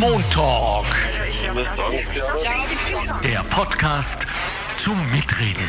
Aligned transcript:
Montalk. 0.00 0.86
Der 3.22 3.44
Podcast 3.50 4.26
zum 4.76 4.96
Mitreden. 5.10 5.68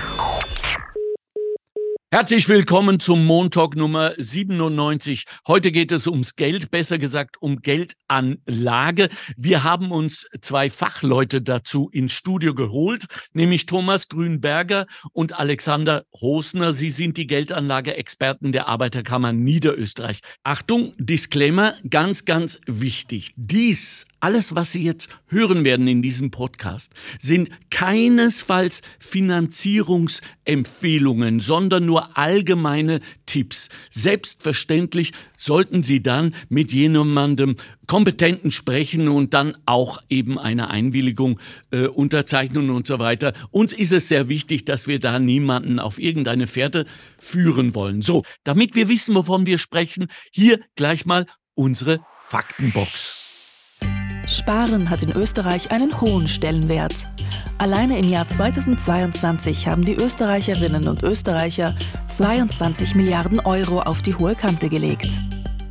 Herzlich 2.13 2.47
willkommen 2.47 2.99
zum 2.99 3.25
Montalk 3.25 3.75
Nummer 3.75 4.13
97. 4.19 5.25
Heute 5.47 5.71
geht 5.71 5.91
es 5.91 6.05
ums 6.05 6.35
Geld, 6.35 6.69
besser 6.69 6.99
gesagt 6.99 7.41
um 7.41 7.63
Geldanlage. 7.63 9.09
Wir 9.35 9.63
haben 9.63 9.91
uns 9.91 10.27
zwei 10.39 10.69
Fachleute 10.69 11.41
dazu 11.41 11.89
ins 11.91 12.11
Studio 12.11 12.53
geholt, 12.53 13.05
nämlich 13.33 13.65
Thomas 13.65 14.09
Grünberger 14.09 14.85
und 15.13 15.39
Alexander 15.39 16.05
Rosner. 16.21 16.71
Sie 16.71 16.91
sind 16.91 17.17
die 17.17 17.25
Geldanlage-Experten 17.25 18.51
der 18.51 18.67
Arbeiterkammer 18.67 19.33
Niederösterreich. 19.33 20.19
Achtung, 20.43 20.93
Disclaimer, 20.99 21.73
ganz, 21.89 22.25
ganz 22.25 22.61
wichtig. 22.67 23.33
Dies 23.37 24.05
alles, 24.23 24.55
was 24.55 24.71
Sie 24.71 24.83
jetzt 24.83 25.09
hören 25.27 25.65
werden 25.65 25.87
in 25.87 26.01
diesem 26.01 26.31
Podcast, 26.31 26.93
sind 27.19 27.51
keinesfalls 27.69 28.81
Finanzierungsempfehlungen, 28.97 31.41
sondern 31.41 31.85
nur 31.85 32.17
allgemeine 32.17 33.01
Tipps. 33.25 33.67
Selbstverständlich 33.91 35.11
sollten 35.37 35.83
Sie 35.83 36.01
dann 36.01 36.33
mit 36.47 36.71
jemandem 36.71 37.57
Kompetenten 37.85 38.51
sprechen 38.51 39.09
und 39.09 39.33
dann 39.33 39.57
auch 39.65 40.01
eben 40.07 40.39
eine 40.39 40.69
Einwilligung 40.69 41.37
äh, 41.71 41.87
unterzeichnen 41.87 42.69
und 42.69 42.87
so 42.87 42.99
weiter. 42.99 43.33
Uns 43.51 43.73
ist 43.73 43.91
es 43.91 44.07
sehr 44.07 44.29
wichtig, 44.29 44.63
dass 44.63 44.87
wir 44.87 45.01
da 45.01 45.19
niemanden 45.19 45.79
auf 45.79 45.99
irgendeine 45.99 46.47
Fährte 46.47 46.85
führen 47.19 47.75
wollen. 47.75 48.01
So, 48.01 48.23
damit 48.45 48.73
wir 48.73 48.87
wissen, 48.87 49.15
wovon 49.15 49.45
wir 49.45 49.57
sprechen, 49.57 50.07
hier 50.31 50.61
gleich 50.75 51.05
mal 51.05 51.25
unsere 51.55 51.99
Faktenbox. 52.19 53.22
Sparen 54.27 54.89
hat 54.89 55.03
in 55.03 55.11
Österreich 55.11 55.71
einen 55.71 55.99
hohen 55.99 56.27
Stellenwert. 56.27 56.93
Alleine 57.57 57.99
im 57.99 58.09
Jahr 58.09 58.27
2022 58.27 59.67
haben 59.67 59.85
die 59.85 59.95
Österreicherinnen 59.95 60.87
und 60.87 61.03
Österreicher 61.03 61.75
22 62.09 62.95
Milliarden 62.95 63.39
Euro 63.41 63.81
auf 63.81 64.01
die 64.01 64.15
hohe 64.15 64.35
Kante 64.35 64.69
gelegt. 64.69 65.09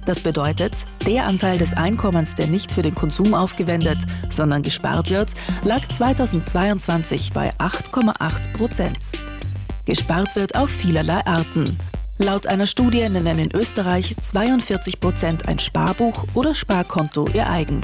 Das 0.05 0.21
bedeutet, 0.21 0.75
der 1.07 1.27
Anteil 1.27 1.59
des 1.59 1.75
Einkommens, 1.75 2.35
der 2.35 2.49
nicht 2.49 2.73
für 2.73 2.83
den 2.83 2.95
Konsum 2.95 3.35
aufgewendet, 3.35 3.99
sondern 4.31 4.63
gespart 4.63 5.11
wird, 5.11 5.31
lag 5.63 5.87
2022 5.89 7.33
bei 7.33 7.53
8,8 7.59 8.53
Prozent. 8.53 8.99
Gespart 9.85 10.35
wird 10.37 10.57
auf 10.57 10.71
vielerlei 10.71 11.25
Arten. 11.25 11.79
Laut 12.19 12.47
einer 12.47 12.67
Studie 12.67 13.09
nennen 13.09 13.39
in 13.39 13.55
Österreich 13.55 14.17
42 14.21 15.01
Prozent 15.01 15.49
ein 15.49 15.59
Sparbuch 15.59 16.27
oder 16.35 16.55
Sparkonto 16.55 17.27
ihr 17.33 17.49
eigen. 17.49 17.81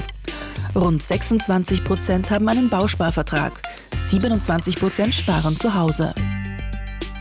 Rund 0.75 1.01
26 1.01 1.83
Prozent 1.83 2.29
haben 2.29 2.47
einen 2.47 2.69
Bausparvertrag, 2.69 3.61
27 3.99 4.75
Prozent 4.75 5.15
sparen 5.15 5.57
zu 5.57 5.73
Hause. 5.73 6.13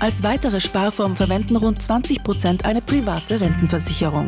Als 0.01 0.23
weitere 0.23 0.61
Sparform 0.61 1.17
verwenden 1.17 1.57
rund 1.57 1.81
20 1.81 2.23
Prozent 2.23 2.65
eine 2.67 2.83
private 2.83 3.41
Rentenversicherung. 3.41 4.27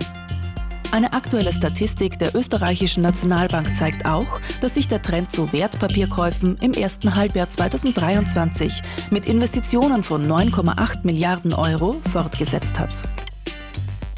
Eine 0.91 1.13
aktuelle 1.13 1.53
Statistik 1.53 2.19
der 2.19 2.35
österreichischen 2.35 3.03
Nationalbank 3.03 3.77
zeigt 3.77 4.07
auch, 4.07 4.41
dass 4.61 4.75
sich 4.75 4.89
der 4.89 5.03
Trend 5.03 5.31
zu 5.31 5.53
Wertpapierkäufen 5.53 6.57
im 6.57 6.73
ersten 6.73 7.15
Halbjahr 7.15 7.49
2023 7.49 8.81
mit 9.11 9.27
Investitionen 9.27 10.03
von 10.03 10.27
9,8 10.27 11.05
Milliarden 11.05 11.53
Euro 11.53 12.01
fortgesetzt 12.11 12.81
hat. 12.81 13.05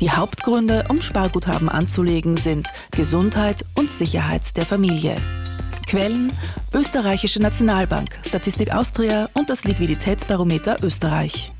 Die 0.03 0.11
Hauptgründe, 0.11 0.86
um 0.89 1.00
Sparguthaben 1.00 1.69
anzulegen, 1.69 2.36
sind 2.36 2.67
Gesundheit 2.91 3.64
und 3.77 3.89
Sicherheit 3.89 4.56
der 4.56 4.67
Familie. 4.67 5.14
Quellen: 5.86 6.33
Österreichische 6.75 7.41
Nationalbank, 7.41 8.19
Statistik 8.27 8.75
Austria 8.75 9.30
und 9.34 9.48
das 9.48 9.62
Liquiditätsbarometer 9.62 10.83
Österreich. 10.83 11.53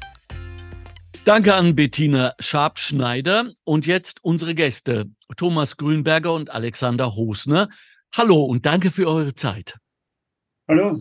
Danke 1.25 1.55
an 1.55 1.77
Bettina 1.77 2.35
Schabschneider 2.41 3.53
und 3.63 3.87
jetzt 3.87 4.25
unsere 4.25 4.57
Gäste 4.57 5.09
Thomas 5.37 5.77
Grünberger 5.77 6.35
und 6.35 6.51
Alexander 6.51 7.15
Hosner. 7.15 7.69
Hallo 8.13 8.43
und 8.43 8.67
danke 8.67 8.91
für 8.91 9.07
eure 9.07 9.37
Zeit. 9.37 9.79
Hallo. 10.67 10.99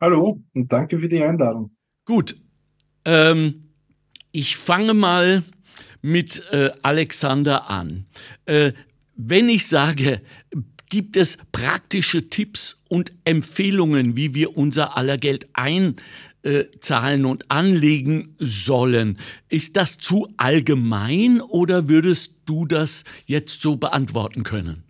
Hallo 0.00 0.40
und 0.54 0.72
danke 0.72 1.00
für 1.00 1.08
die 1.08 1.24
Einladung. 1.24 1.76
Gut. 2.04 2.40
Ähm, 3.04 3.74
ich 4.30 4.56
fange 4.56 4.94
mal 4.94 5.42
mit 6.02 6.42
äh, 6.50 6.70
Alexander 6.82 7.70
an. 7.70 8.06
Äh, 8.44 8.72
wenn 9.14 9.48
ich 9.48 9.68
sage, 9.68 10.20
gibt 10.90 11.16
es 11.16 11.38
praktische 11.52 12.28
Tipps 12.28 12.82
und 12.88 13.12
Empfehlungen, 13.24 14.16
wie 14.16 14.34
wir 14.34 14.58
unser 14.58 14.96
aller 14.96 15.16
Geld 15.16 15.48
einzahlen 15.54 17.24
und 17.24 17.50
anlegen 17.50 18.36
sollen. 18.38 19.18
Ist 19.48 19.76
das 19.76 19.96
zu 19.96 20.28
allgemein 20.36 21.40
oder 21.40 21.88
würdest 21.88 22.40
du 22.44 22.66
das 22.66 23.04
jetzt 23.24 23.62
so 23.62 23.76
beantworten 23.76 24.42
können? 24.42 24.82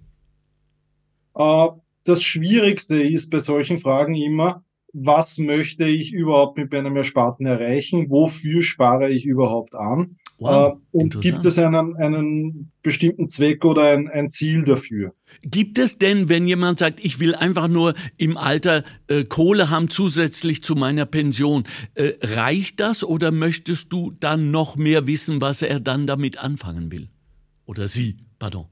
Äh, 1.37 1.69
das 2.05 2.23
Schwierigste 2.23 3.01
ist 3.01 3.31
bei 3.31 3.39
solchen 3.39 3.79
Fragen 3.79 4.15
immer, 4.15 4.65
was 4.93 5.39
möchte 5.39 5.87
ich 5.87 6.13
überhaupt 6.13 6.59
mit 6.59 6.73
meinem 6.73 6.97
Ersparten 6.97 7.47
erreichen? 7.47 8.11
Wofür 8.11 8.63
spare 8.63 9.11
ich 9.11 9.25
überhaupt 9.25 9.75
an? 9.75 10.17
Wow, 10.43 10.79
äh, 10.93 10.97
und 10.97 11.21
gibt 11.21 11.45
es 11.45 11.57
einen, 11.57 11.97
einen 11.97 12.73
bestimmten 12.83 13.29
Zweck 13.29 13.65
oder 13.65 13.93
ein, 13.93 14.09
ein, 14.09 14.29
Ziel 14.29 14.65
dafür? 14.65 15.15
Gibt 15.43 15.79
es 15.79 15.99
denn, 15.99 16.29
wenn 16.29 16.49
jemand 16.49 16.81
sagt, 16.81 16.99
ich 17.01 17.21
will 17.21 17.37
einfach 17.37 17.69
nur 17.69 17.95
im 18.17 18.37
Alter 18.37 18.83
äh, 19.07 19.23
Kohle 19.23 19.71
haben 19.71 19.89
zusätzlich 19.89 20.65
zu 20.65 20.75
meiner 20.75 21.07
Pension, 21.07 21.63
äh, 21.95 22.15
reicht 22.21 22.81
das 22.81 23.05
oder 23.05 23.31
möchtest 23.31 23.93
du 23.93 24.13
dann 24.19 24.51
noch 24.51 24.75
mehr 24.75 25.07
wissen, 25.07 25.41
was 25.41 25.63
er 25.63 25.79
dann 25.79 26.09
damit 26.09 26.39
anfangen 26.39 26.91
will? 26.91 27.09
Oder 27.65 27.87
sie, 27.87 28.17
pardon. 28.41 28.67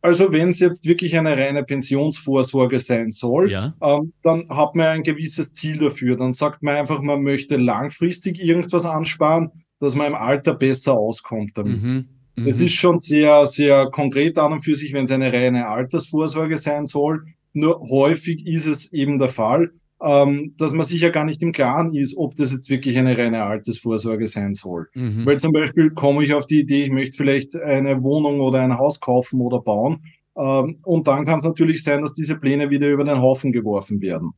Also 0.00 0.32
wenn 0.32 0.50
es 0.50 0.60
jetzt 0.60 0.86
wirklich 0.86 1.18
eine 1.18 1.36
reine 1.36 1.64
Pensionsvorsorge 1.64 2.80
sein 2.80 3.10
soll, 3.10 3.50
ja. 3.50 3.74
ähm, 3.82 4.14
dann 4.22 4.48
hat 4.48 4.74
man 4.74 4.86
ein 4.86 5.02
gewisses 5.02 5.52
Ziel 5.52 5.76
dafür. 5.76 6.16
Dann 6.16 6.32
sagt 6.32 6.62
man 6.62 6.76
einfach, 6.76 7.02
man 7.02 7.22
möchte 7.22 7.56
langfristig 7.56 8.40
irgendwas 8.40 8.86
ansparen 8.86 9.50
dass 9.78 9.94
man 9.94 10.08
im 10.08 10.14
Alter 10.14 10.54
besser 10.54 10.94
auskommt 10.94 11.52
damit. 11.56 11.82
Mhm. 11.82 12.08
Mhm. 12.36 12.44
Das 12.44 12.60
ist 12.60 12.74
schon 12.74 12.98
sehr, 12.98 13.46
sehr 13.46 13.86
konkret 13.90 14.38
an 14.38 14.52
und 14.52 14.60
für 14.60 14.74
sich, 14.74 14.92
wenn 14.92 15.04
es 15.04 15.10
eine 15.10 15.32
reine 15.32 15.66
Altersvorsorge 15.68 16.58
sein 16.58 16.86
soll. 16.86 17.24
Nur 17.52 17.80
häufig 17.88 18.46
ist 18.46 18.66
es 18.66 18.92
eben 18.92 19.18
der 19.18 19.28
Fall, 19.28 19.70
ähm, 20.00 20.54
dass 20.58 20.72
man 20.72 20.86
sich 20.86 21.00
ja 21.00 21.10
gar 21.10 21.24
nicht 21.24 21.42
im 21.42 21.52
Klaren 21.52 21.94
ist, 21.94 22.16
ob 22.16 22.34
das 22.36 22.52
jetzt 22.52 22.70
wirklich 22.70 22.96
eine 22.98 23.18
reine 23.18 23.42
Altersvorsorge 23.42 24.26
sein 24.28 24.54
soll. 24.54 24.86
Mhm. 24.94 25.26
Weil 25.26 25.40
zum 25.40 25.52
Beispiel 25.52 25.90
komme 25.90 26.22
ich 26.24 26.34
auf 26.34 26.46
die 26.46 26.60
Idee, 26.60 26.84
ich 26.84 26.90
möchte 26.90 27.16
vielleicht 27.16 27.56
eine 27.56 28.02
Wohnung 28.02 28.40
oder 28.40 28.60
ein 28.60 28.78
Haus 28.78 29.00
kaufen 29.00 29.40
oder 29.40 29.60
bauen. 29.60 30.04
Ähm, 30.36 30.78
und 30.84 31.08
dann 31.08 31.24
kann 31.24 31.38
es 31.38 31.44
natürlich 31.44 31.82
sein, 31.82 32.00
dass 32.00 32.14
diese 32.14 32.36
Pläne 32.36 32.70
wieder 32.70 32.88
über 32.88 33.04
den 33.04 33.20
Haufen 33.20 33.52
geworfen 33.52 34.00
werden. 34.00 34.32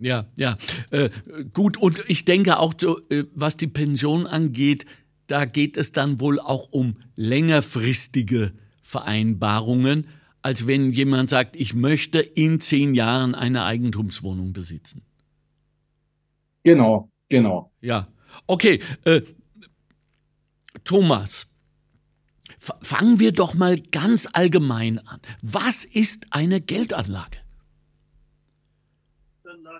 Ja, 0.00 0.26
ja. 0.36 0.56
Äh, 0.90 1.10
gut, 1.52 1.76
und 1.76 2.02
ich 2.08 2.24
denke 2.24 2.58
auch, 2.58 2.74
so, 2.78 3.00
äh, 3.10 3.24
was 3.34 3.56
die 3.56 3.66
Pension 3.66 4.26
angeht, 4.26 4.86
da 5.26 5.44
geht 5.44 5.76
es 5.76 5.92
dann 5.92 6.20
wohl 6.20 6.40
auch 6.40 6.70
um 6.72 6.96
längerfristige 7.16 8.52
Vereinbarungen, 8.82 10.08
als 10.42 10.66
wenn 10.66 10.92
jemand 10.92 11.30
sagt, 11.30 11.54
ich 11.54 11.74
möchte 11.74 12.18
in 12.18 12.60
zehn 12.60 12.94
Jahren 12.94 13.34
eine 13.34 13.64
Eigentumswohnung 13.64 14.54
besitzen. 14.54 15.02
Genau, 16.62 17.10
genau. 17.28 17.70
Ja, 17.80 18.08
okay. 18.46 18.80
Äh, 19.04 19.20
Thomas, 20.82 21.46
fangen 22.80 23.18
wir 23.18 23.32
doch 23.32 23.54
mal 23.54 23.78
ganz 23.78 24.26
allgemein 24.32 24.98
an. 24.98 25.20
Was 25.42 25.84
ist 25.84 26.26
eine 26.30 26.60
Geldanlage? 26.60 27.36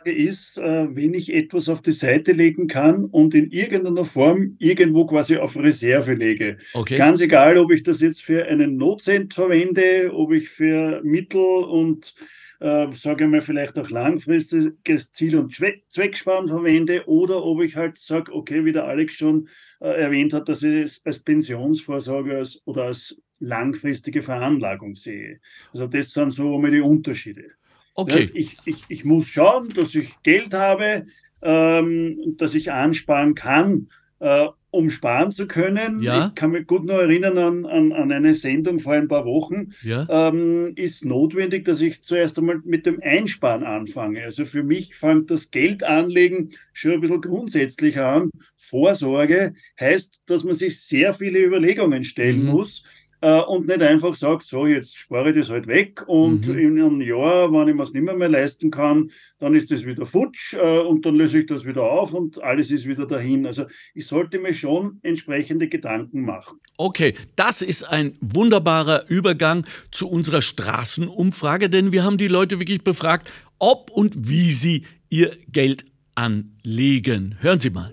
Frage 0.01 0.13
ist, 0.13 0.59
äh, 0.59 0.97
wenn 0.97 1.15
ich 1.15 1.33
etwas 1.35 1.69
auf 1.69 1.83
die 1.83 1.93
Seite 1.93 2.33
legen 2.33 2.67
kann 2.67 3.05
und 3.05 3.35
in 3.35 3.51
irgendeiner 3.51 4.05
Form 4.05 4.57
irgendwo 4.59 5.07
quasi 5.07 5.37
auf 5.37 5.57
Reserve 5.57 6.15
lege. 6.15 6.57
Okay. 6.75 6.97
Ganz 6.97 7.21
egal, 7.21 7.59
ob 7.59 7.71
ich 7.71 7.83
das 7.83 8.01
jetzt 8.01 8.23
für 8.23 8.47
einen 8.47 8.77
Notcent 8.77 9.35
verwende, 9.35 10.11
ob 10.13 10.33
ich 10.33 10.49
für 10.49 11.03
Mittel 11.03 11.41
und 11.41 12.15
äh, 12.61 12.89
sage 12.95 13.27
mal 13.27 13.41
vielleicht 13.41 13.79
auch 13.79 13.91
langfristiges 13.91 15.13
Ziel- 15.13 15.37
und 15.37 15.55
Zwecksparen 15.89 16.49
verwende 16.49 17.07
oder 17.07 17.45
ob 17.45 17.63
ich 17.63 17.77
halt 17.77 17.99
sage, 17.99 18.33
okay, 18.35 18.65
wie 18.65 18.73
der 18.73 18.85
Alex 18.85 19.15
schon 19.15 19.49
äh, 19.81 19.89
erwähnt 19.89 20.33
hat, 20.33 20.49
dass 20.49 20.63
ich 20.63 20.75
es 20.75 21.01
als 21.05 21.21
Pensionsvorsorge 21.21 22.37
als, 22.37 22.61
oder 22.67 22.85
als 22.85 23.21
langfristige 23.39 24.23
Veranlagung 24.23 24.95
sehe. 24.95 25.41
Also 25.73 25.87
das 25.87 26.13
sind 26.13 26.31
so 26.33 26.55
einmal 26.55 26.71
die 26.71 26.81
Unterschiede. 26.81 27.53
Okay. 27.95 28.13
Das 28.13 28.23
heißt, 28.23 28.37
ich, 28.37 28.57
ich, 28.65 28.85
ich 28.89 29.05
muss 29.05 29.29
schauen, 29.29 29.69
dass 29.71 29.95
ich 29.95 30.23
Geld 30.23 30.55
habe, 30.55 31.07
ähm, 31.43 32.37
dass 32.37 32.55
ich 32.55 32.73
ansparen 32.73 33.35
kann. 33.35 33.89
Äh, 34.21 34.49
um 34.71 34.89
sparen 34.89 35.33
zu 35.33 35.47
können, 35.49 36.01
ja. 36.01 36.29
ich 36.29 36.35
kann 36.35 36.53
mich 36.53 36.67
gut 36.67 36.85
noch 36.85 36.99
erinnern 36.99 37.39
an, 37.39 37.67
an, 37.67 37.93
an 37.93 38.13
eine 38.13 38.35
Sendung 38.35 38.79
vor 38.79 38.93
ein 38.93 39.09
paar 39.09 39.25
Wochen, 39.25 39.73
ja. 39.83 40.07
ähm, 40.09 40.73
ist 40.77 41.05
notwendig, 41.05 41.65
dass 41.65 41.81
ich 41.81 42.05
zuerst 42.05 42.39
einmal 42.39 42.61
mit 42.65 42.87
dem 42.87 43.01
Einsparen 43.03 43.65
anfange. 43.65 44.23
Also 44.23 44.45
für 44.45 44.63
mich 44.63 44.95
fängt 44.95 45.31
das 45.31 45.51
Geldanlegen 45.51 46.51
schon 46.73 46.93
ein 46.93 47.01
bisschen 47.01 47.21
grundsätzlicher 47.21 48.07
an. 48.07 48.31
Vorsorge 48.57 49.55
heißt, 49.81 50.23
dass 50.27 50.45
man 50.45 50.55
sich 50.55 50.81
sehr 50.81 51.15
viele 51.15 51.41
Überlegungen 51.41 52.05
stellen 52.05 52.45
mhm. 52.45 52.51
muss 52.51 52.85
äh, 53.21 53.41
und 53.41 53.67
nicht 53.67 53.83
einfach 53.83 54.15
sagt, 54.15 54.45
so, 54.45 54.67
jetzt 54.67 54.97
spare 54.97 55.31
ich 55.31 55.37
das 55.37 55.51
halt 55.51 55.67
weg 55.67 56.03
und 56.07 56.47
mhm. 56.47 56.59
in 56.59 56.81
einem 56.81 57.01
Jahr, 57.01 57.53
wenn 57.53 57.69
ich 57.69 57.75
mir 57.75 57.83
es 57.83 57.93
nicht 57.93 58.03
mehr, 58.03 58.17
mehr 58.17 58.29
leisten 58.29 58.71
kann, 58.71 59.11
dann 59.39 59.55
ist 59.55 59.71
das 59.71 59.85
wieder 59.85 60.07
futsch 60.07 60.55
äh, 60.55 60.79
und 60.79 61.05
dann 61.05 61.15
löse 61.15 61.41
ich 61.41 61.47
das 61.47 61.67
wieder 61.67 61.83
auf 61.83 62.15
und 62.15 62.43
alles 62.43 62.71
ist 62.71 62.87
wieder 62.87 63.07
dahin. 63.07 63.47
Also 63.47 63.65
ich 63.95 64.07
sollte 64.07 64.39
mir 64.39 64.55
schon 64.55 64.99
entsprechende 65.03 65.69
Gedanken 65.69 66.23
machen. 66.23 66.59
Okay, 66.77 67.15
das 67.37 67.63
ist 67.63 67.85
ein 67.85 68.17
wunderbarer 68.21 69.05
Übergang 69.09 69.67
zu 69.91 70.09
unserer 70.09 70.43
Straßenumfrage, 70.43 71.69
denn 71.69 71.93
wir 71.93 72.05
haben 72.05 72.19
die 72.19 72.29
Leute 72.29 72.59
wirklich 72.59 72.83
befragt, 72.83 73.31
ob 73.59 73.91
und 73.91 74.29
wie 74.29 74.53
sie 74.53 74.85
ihr 75.11 75.37
Geld 75.53 75.85
anlegen. 76.15 77.37
Hören 77.41 77.61
Sie 77.61 77.71
mal. 77.71 77.93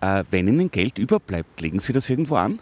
Äh, 0.00 0.24
wenn 0.30 0.46
Ihnen 0.46 0.70
Geld 0.70 0.98
überbleibt, 0.98 1.60
legen 1.60 1.80
Sie 1.80 1.92
das 1.92 2.08
irgendwo 2.10 2.36
an? 2.36 2.58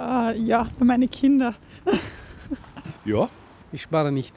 Ja, 0.00 0.30
Uh, 0.30 0.32
ja, 0.32 0.66
bei 0.78 0.84
meinen 0.86 1.10
Kindern. 1.10 1.54
ja, 3.04 3.28
ich 3.70 3.82
spare 3.82 4.10
nicht. 4.10 4.34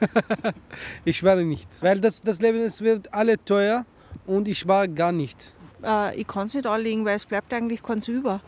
ich 1.04 1.16
spare 1.16 1.44
nicht, 1.44 1.68
weil 1.80 2.00
das, 2.00 2.22
das 2.22 2.40
Leben 2.40 2.60
es 2.60 2.80
wird 2.80 3.12
alle 3.12 3.42
teuer 3.44 3.84
und 4.26 4.46
ich 4.46 4.60
spare 4.60 4.88
gar 4.88 5.10
nicht. 5.10 5.54
Uh, 5.82 6.10
ich 6.14 6.26
kann 6.26 6.46
es 6.46 6.54
nicht 6.54 6.66
anlegen, 6.66 7.04
weil 7.04 7.16
es 7.16 7.26
bleibt 7.26 7.52
eigentlich 7.52 7.82
keins 7.82 8.06
über. 8.06 8.40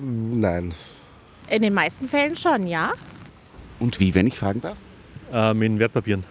Nein. 0.00 0.74
In 1.48 1.62
den 1.62 1.74
meisten 1.74 2.08
Fällen 2.08 2.36
schon, 2.36 2.68
ja. 2.68 2.92
Und 3.80 3.98
wie, 3.98 4.14
wenn 4.14 4.28
ich 4.28 4.38
fragen 4.38 4.60
darf? 4.60 4.78
Äh, 5.32 5.54
mit 5.54 5.76
Wertpapieren. 5.80 6.24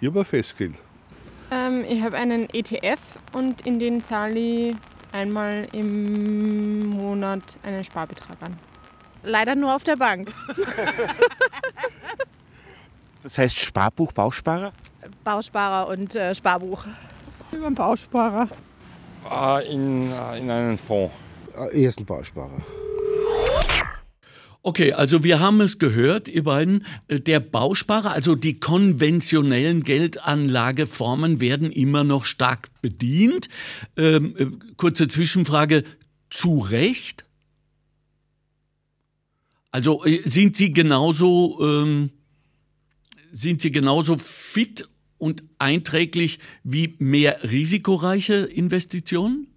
Ich 0.00 0.08
habe 0.08 0.24
Festgeld. 0.26 0.74
Ähm, 1.50 1.84
ich 1.88 2.02
habe 2.02 2.16
einen 2.18 2.48
ETF 2.50 3.00
und 3.32 3.66
in 3.66 3.78
den 3.78 4.02
zahle 4.02 4.38
ich 4.38 4.76
einmal 5.12 5.68
im 5.72 6.88
Monat 6.88 7.42
einen 7.62 7.84
Sparbetrag 7.84 8.42
an. 8.42 8.56
Leider 9.22 9.54
nur 9.54 9.74
auf 9.74 9.84
der 9.84 9.96
Bank. 9.96 10.32
das 13.22 13.38
heißt 13.38 13.58
Sparbuch, 13.58 14.12
Bausparer? 14.12 14.72
Bausparer 15.24 15.88
und 15.88 16.14
äh, 16.14 16.34
Sparbuch. 16.34 16.84
Über 17.52 17.66
einen 17.66 17.74
Bausparer. 17.74 18.48
Ah, 19.28 19.58
in, 19.58 20.10
äh, 20.10 20.38
in 20.38 20.50
einen 20.50 20.78
Fonds. 20.78 21.12
Äh, 21.56 21.82
erst 21.82 22.00
ein 22.00 22.06
Bausparer. 22.06 22.62
Okay, 24.62 24.92
also 24.92 25.24
wir 25.24 25.40
haben 25.40 25.62
es 25.62 25.78
gehört, 25.78 26.28
ihr 26.28 26.44
beiden. 26.44 26.84
Äh, 27.08 27.20
der 27.20 27.40
Bausparer, 27.40 28.12
also 28.12 28.34
die 28.34 28.60
konventionellen 28.60 29.82
Geldanlageformen 29.84 31.40
werden 31.40 31.72
immer 31.72 32.04
noch 32.04 32.26
stark 32.26 32.68
bedient. 32.82 33.48
Ähm, 33.96 34.36
äh, 34.36 34.46
kurze 34.76 35.08
Zwischenfrage, 35.08 35.84
zu 36.28 36.58
Recht? 36.58 37.24
Also 39.70 40.04
äh, 40.04 40.22
sind 40.28 40.56
Sie 40.56 40.72
genauso, 40.72 41.58
ähm, 41.62 42.10
sind 43.32 43.62
Sie 43.62 43.72
genauso 43.72 44.18
fit 44.18 44.88
und 45.16 45.42
einträglich 45.58 46.38
wie 46.64 46.96
mehr 46.98 47.50
risikoreiche 47.50 48.34
Investitionen? 48.34 49.49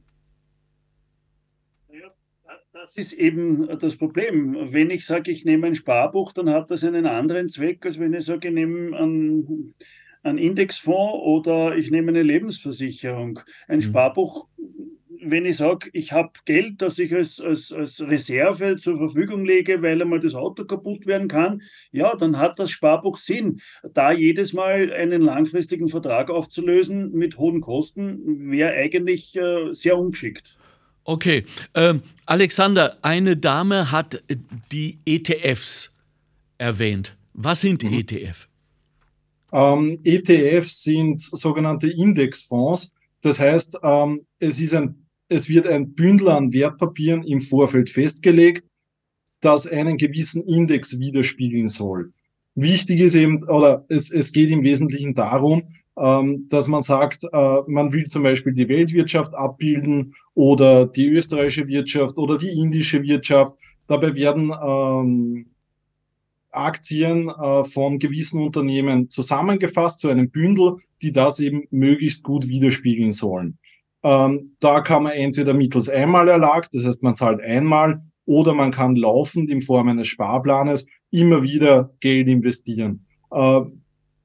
Das 2.84 2.98
ist 2.98 3.14
eben 3.14 3.66
das 3.80 3.96
Problem. 3.96 4.58
Wenn 4.74 4.90
ich 4.90 5.06
sage, 5.06 5.32
ich 5.32 5.46
nehme 5.46 5.68
ein 5.68 5.76
Sparbuch, 5.76 6.34
dann 6.34 6.50
hat 6.50 6.70
das 6.70 6.84
einen 6.84 7.06
anderen 7.06 7.48
Zweck, 7.48 7.86
als 7.86 7.98
wenn 7.98 8.14
ich 8.14 8.26
sage, 8.26 8.50
ich 8.50 8.54
nehme 8.54 8.98
einen, 8.98 9.74
einen 10.22 10.38
Indexfonds 10.38 11.24
oder 11.24 11.78
ich 11.78 11.92
nehme 11.92 12.10
eine 12.10 12.24
Lebensversicherung. 12.24 13.40
Ein 13.70 13.78
mhm. 13.78 13.84
Sparbuch, 13.84 14.48
wenn 15.22 15.46
ich 15.46 15.56
sage, 15.56 15.92
ich 15.94 16.12
habe 16.12 16.32
Geld, 16.44 16.82
das 16.82 17.00
ich 17.00 17.16
als, 17.16 17.40
als, 17.40 17.72
als 17.72 18.06
Reserve 18.06 18.76
zur 18.76 18.98
Verfügung 18.98 19.46
lege, 19.46 19.82
weil 19.82 20.02
einmal 20.02 20.20
das 20.20 20.36
Auto 20.36 20.66
kaputt 20.66 21.06
werden 21.06 21.30
kann, 21.30 21.62
ja, 21.94 22.14
dann 22.18 22.38
hat 22.38 22.60
das 22.60 22.70
Sparbuch 22.70 23.16
Sinn. 23.16 23.62
Da 23.94 24.12
jedes 24.12 24.52
Mal 24.52 24.92
einen 24.92 25.22
langfristigen 25.22 25.88
Vertrag 25.88 26.30
aufzulösen 26.30 27.14
mit 27.14 27.38
hohen 27.38 27.62
Kosten, 27.62 28.52
wäre 28.52 28.74
eigentlich 28.74 29.38
äh, 29.38 29.72
sehr 29.72 29.98
ungeschickt. 29.98 30.58
Okay. 31.06 31.46
Ähm, 31.74 32.02
Alexander, 32.26 32.98
eine 33.02 33.36
Dame 33.36 33.92
hat 33.92 34.24
die 34.72 35.00
ETFs 35.06 35.94
erwähnt. 36.58 37.18
Was 37.34 37.62
sind 37.62 37.84
mhm. 37.84 37.94
ETF? 37.94 38.48
Ähm, 39.52 40.00
ETFs 40.04 40.84
sind 40.84 41.20
sogenannte 41.20 41.90
Indexfonds. 41.90 42.94
Das 43.22 43.40
heißt, 43.40 43.80
ähm, 43.84 44.26
es, 44.40 44.60
ist 44.60 44.74
ein, 44.74 45.08
es 45.30 45.50
wird 45.50 45.68
ein 45.68 45.94
Bündel 45.94 46.30
an 46.30 46.54
Wertpapieren 46.54 47.24
im 47.24 47.42
Vorfeld 47.42 47.90
festgelegt, 47.90 48.66
das 49.42 49.68
einen 49.68 49.98
gewissen 49.98 50.44
Index 50.48 51.00
widerspiegeln 51.00 51.68
soll. 51.68 52.14
Wichtig 52.56 53.00
ist 53.00 53.16
eben, 53.16 53.44
oder 53.50 53.86
es, 53.90 54.12
es 54.12 54.32
geht 54.32 54.52
im 54.52 54.64
Wesentlichen 54.64 55.14
darum, 55.14 55.64
ähm, 55.98 56.48
dass 56.50 56.68
man 56.68 56.82
sagt, 56.82 57.24
äh, 57.32 57.58
man 57.68 57.94
will 57.94 58.06
zum 58.06 58.24
Beispiel 58.24 58.54
die 58.54 58.68
Weltwirtschaft 58.68 59.34
abbilden 59.36 60.16
oder 60.34 60.86
die 60.88 61.08
österreichische 61.08 61.68
Wirtschaft 61.68 62.18
oder 62.18 62.38
die 62.38 62.50
indische 62.50 63.04
Wirtschaft. 63.04 63.54
Dabei 63.88 64.16
werden 64.16 64.52
ähm, 64.52 65.46
Aktien 66.52 67.30
äh, 67.30 67.64
von 67.64 68.00
gewissen 68.00 68.42
Unternehmen 68.42 69.10
zusammengefasst 69.10 70.00
zu 70.00 70.10
einem 70.10 70.30
Bündel, 70.30 70.78
die 71.02 71.12
das 71.12 71.40
eben 71.40 71.64
möglichst 71.72 72.24
gut 72.24 72.48
widerspiegeln 72.48 73.12
sollen. 73.12 73.58
Ähm, 74.04 74.56
da 74.60 74.82
kann 74.82 75.04
man 75.04 75.14
entweder 75.14 75.54
mittels 75.54 75.90
Einmalerlag, 75.90 76.70
das 76.72 76.86
heißt 76.86 77.04
man 77.04 77.16
zahlt 77.16 77.42
einmal, 77.42 78.04
oder 78.26 78.54
man 78.54 78.72
kann 78.72 78.96
laufend 78.96 79.50
in 79.50 79.62
Form 79.62 79.90
eines 79.90 80.08
Sparplanes 80.08 80.86
immer 81.12 81.44
wieder 81.44 81.94
Geld 82.00 82.28
investieren. 82.28 83.06
Äh, 83.32 83.62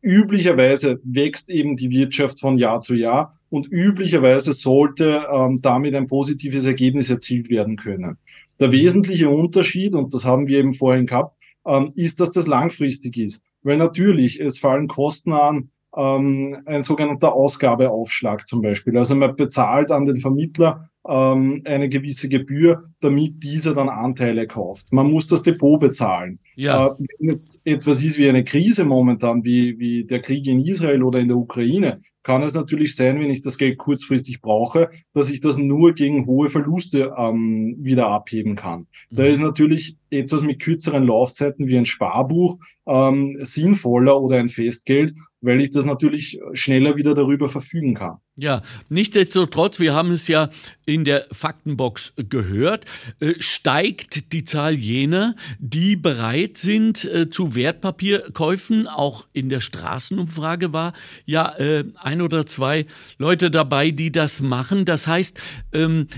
üblicherweise 0.03 1.00
wächst 1.05 1.50
eben 1.50 1.77
die 1.77 1.91
Wirtschaft 1.91 2.41
von 2.41 2.59
Jahr 2.59 2.81
zu 2.81 2.95
Jahr 2.95 3.39
und 3.50 3.67
üblicherweise 3.71 4.53
sollte 4.53 5.27
ähm, 5.33 5.61
damit 5.62 5.95
ein 5.95 6.06
positives 6.06 6.67
Ergebnis 6.67 7.11
erzielt 7.11 7.50
werden 7.50 7.77
können. 7.77 8.19
Der 8.61 8.73
wesentliche 8.73 9.29
Unterschied, 9.29 9.95
und 9.95 10.12
das 10.12 10.25
haben 10.25 10.49
wir 10.49 10.59
eben 10.59 10.73
vorhin 10.73 11.06
gehabt, 11.06 11.37
ähm, 11.67 11.93
ist, 11.95 12.21
dass 12.21 12.31
das 12.31 12.47
langfristig 12.47 13.17
ist. 13.17 13.43
Weil 13.62 13.77
natürlich, 13.77 14.41
es 14.41 14.59
fallen 14.59 14.88
Kosten 14.88 15.33
an, 15.33 15.71
ähm, 15.97 16.59
ein 16.67 16.83
sogenannter 16.83 17.33
Ausgabeaufschlag 17.33 18.47
zum 18.47 18.62
Beispiel. 18.62 18.97
Also 18.97 19.14
man 19.14 19.37
bezahlt 19.37 19.90
an 19.90 20.05
den 20.05 20.19
Vermittler 20.19 20.90
ähm, 21.09 21.62
eine 21.65 21.88
gewisse 21.88 22.29
Gebühr, 22.29 22.91
damit 23.00 23.43
dieser 23.43 23.75
dann 23.75 23.88
Anteile 23.88 24.47
kauft. 24.47 24.93
Man 24.93 25.11
muss 25.11 25.27
das 25.27 25.43
Depot 25.43 25.81
bezahlen. 25.81 26.38
Ja. 26.55 26.88
Äh, 26.88 26.91
wenn 26.99 27.31
jetzt 27.31 27.61
etwas 27.65 28.05
ist 28.05 28.19
wie 28.19 28.29
eine 28.29 28.45
Krise 28.45 28.85
momentan, 28.85 29.45
wie, 29.45 29.79
wie 29.79 30.05
der 30.05 30.21
Krieg 30.21 30.47
in 30.47 30.61
Israel 30.61 31.03
oder 31.03 31.19
in 31.19 31.29
der 31.29 31.38
Ukraine, 31.38 32.00
kann 32.23 32.43
es 32.43 32.53
natürlich 32.53 32.95
sein, 32.95 33.19
wenn 33.21 33.31
ich 33.31 33.41
das 33.41 33.57
Geld 33.57 33.79
kurzfristig 33.79 34.43
brauche, 34.43 34.91
dass 35.15 35.31
ich 35.31 35.41
das 35.41 35.57
nur 35.57 35.95
gegen 35.95 36.27
hohe 36.27 36.50
Verluste 36.50 37.15
ähm, 37.17 37.77
wieder 37.79 38.09
abheben 38.09 38.55
kann. 38.55 38.81
Mhm. 39.11 39.17
Da 39.17 39.25
ist 39.25 39.41
natürlich 39.41 39.97
etwas 40.11 40.43
mit 40.43 40.61
kürzeren 40.61 41.05
Laufzeiten 41.05 41.69
wie 41.69 41.79
ein 41.79 41.87
Sparbuch 41.87 42.59
ähm, 42.87 43.38
sinnvoller 43.41 44.21
oder 44.21 44.37
ein 44.37 44.49
Festgeld, 44.49 45.15
weil 45.40 45.61
ich 45.61 45.71
das 45.71 45.85
natürlich 45.85 46.40
schneller 46.52 46.97
wieder 46.97 47.14
darüber 47.14 47.49
verfügen 47.49 47.95
kann. 47.95 48.18
Ja, 48.37 48.62
nichtsdestotrotz, 48.88 49.80
wir 49.80 49.95
haben 49.95 50.12
es 50.12 50.28
ja 50.28 50.50
in 50.85 51.04
der 51.04 51.26
Faktenbox 51.33 52.14
gehört, 52.16 52.85
äh, 53.21 53.35
steigt 53.38 54.33
die 54.33 54.45
Zahl 54.45 54.75
jener, 54.75 55.35
die 55.59 55.97
bereit 55.97 56.59
sind 56.59 57.04
äh, 57.04 57.30
zu 57.30 57.54
Wertpapierkäufen. 57.54 58.87
Auch 58.87 59.26
in 59.33 59.49
der 59.49 59.61
Straßenumfrage 59.61 60.73
war 60.73 60.92
ja 61.25 61.54
äh, 61.57 61.85
ein 61.97 62.23
oder 62.23 62.47
zwei 62.47 62.87
Leute 63.18 63.50
dabei, 63.50 63.90
die 63.90 64.12
das 64.12 64.40
machen. 64.40 64.85
Das 64.85 65.07
heißt, 65.07 65.40
ähm, 65.73 66.09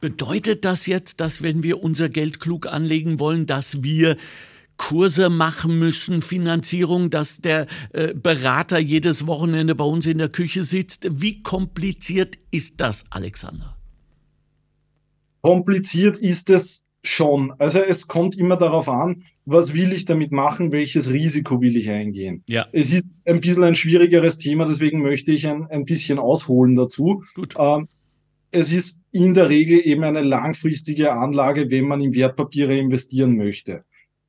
bedeutet 0.00 0.64
das 0.64 0.86
jetzt, 0.86 1.20
dass 1.20 1.42
wenn 1.42 1.62
wir 1.62 1.82
unser 1.82 2.08
Geld 2.08 2.40
klug 2.40 2.66
anlegen 2.66 3.18
wollen, 3.18 3.46
dass 3.46 3.82
wir 3.82 4.16
Kurse 4.76 5.30
machen 5.30 5.78
müssen, 5.78 6.22
Finanzierung, 6.22 7.10
dass 7.10 7.38
der 7.38 7.66
äh, 7.92 8.14
Berater 8.14 8.78
jedes 8.78 9.26
Wochenende 9.26 9.74
bei 9.74 9.84
uns 9.84 10.06
in 10.06 10.18
der 10.18 10.28
Küche 10.28 10.64
sitzt. 10.64 11.08
Wie 11.10 11.42
kompliziert 11.42 12.38
ist 12.50 12.80
das, 12.80 13.04
Alexander? 13.10 13.76
Kompliziert 15.42 16.18
ist 16.18 16.50
es 16.50 16.84
schon. 17.02 17.52
Also 17.58 17.80
es 17.80 18.08
kommt 18.08 18.36
immer 18.36 18.56
darauf 18.56 18.88
an, 18.88 19.24
was 19.44 19.74
will 19.74 19.92
ich 19.92 20.06
damit 20.06 20.32
machen, 20.32 20.72
welches 20.72 21.10
Risiko 21.10 21.60
will 21.60 21.76
ich 21.76 21.90
eingehen. 21.90 22.42
Ja. 22.46 22.66
Es 22.72 22.92
ist 22.92 23.16
ein 23.26 23.40
bisschen 23.40 23.62
ein 23.64 23.74
schwierigeres 23.74 24.38
Thema, 24.38 24.64
deswegen 24.64 25.02
möchte 25.02 25.32
ich 25.32 25.46
ein, 25.46 25.66
ein 25.66 25.84
bisschen 25.84 26.18
ausholen 26.18 26.74
dazu. 26.74 27.22
Gut. 27.34 27.54
Ähm, 27.58 27.88
es 28.50 28.72
ist 28.72 29.00
in 29.10 29.34
der 29.34 29.50
Regel 29.50 29.80
eben 29.84 30.04
eine 30.04 30.22
langfristige 30.22 31.12
Anlage, 31.12 31.70
wenn 31.70 31.86
man 31.86 32.00
in 32.00 32.14
Wertpapiere 32.14 32.76
investieren 32.76 33.36
möchte. 33.36 33.84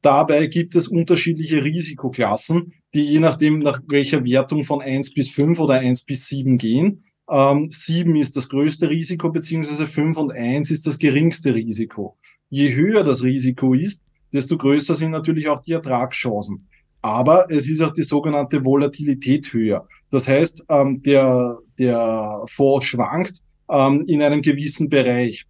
Dabei 0.05 0.45
gibt 0.45 0.75
es 0.75 0.87
unterschiedliche 0.87 1.63
Risikoklassen, 1.63 2.73
die 2.93 3.05
je 3.05 3.19
nachdem 3.19 3.57
nach 3.57 3.81
welcher 3.87 4.23
Wertung 4.23 4.63
von 4.63 4.79
1 4.79 5.15
bis 5.15 5.31
5 5.31 5.59
oder 5.59 5.79
1 5.79 6.03
bis 6.03 6.27
7 6.27 6.59
gehen. 6.59 7.05
Ähm, 7.27 7.69
7 7.71 8.15
ist 8.15 8.37
das 8.37 8.47
größte 8.47 8.87
Risiko, 8.87 9.31
beziehungsweise 9.31 9.87
5 9.87 10.15
und 10.17 10.31
1 10.31 10.69
ist 10.69 10.85
das 10.85 10.99
geringste 10.99 11.55
Risiko. 11.55 12.19
Je 12.51 12.75
höher 12.75 13.03
das 13.03 13.23
Risiko 13.23 13.73
ist, 13.73 14.03
desto 14.31 14.59
größer 14.59 14.93
sind 14.93 15.09
natürlich 15.09 15.49
auch 15.49 15.63
die 15.63 15.71
Ertragschancen. 15.71 16.69
Aber 17.01 17.49
es 17.49 17.67
ist 17.67 17.81
auch 17.81 17.91
die 17.91 18.03
sogenannte 18.03 18.63
Volatilität 18.63 19.51
höher. 19.53 19.87
Das 20.11 20.27
heißt, 20.27 20.65
ähm, 20.69 21.01
der, 21.01 21.57
der 21.79 22.43
Fonds 22.45 22.85
schwankt 22.85 23.41
ähm, 23.71 24.03
in 24.05 24.21
einem 24.21 24.43
gewissen 24.43 24.87
Bereich. 24.87 25.47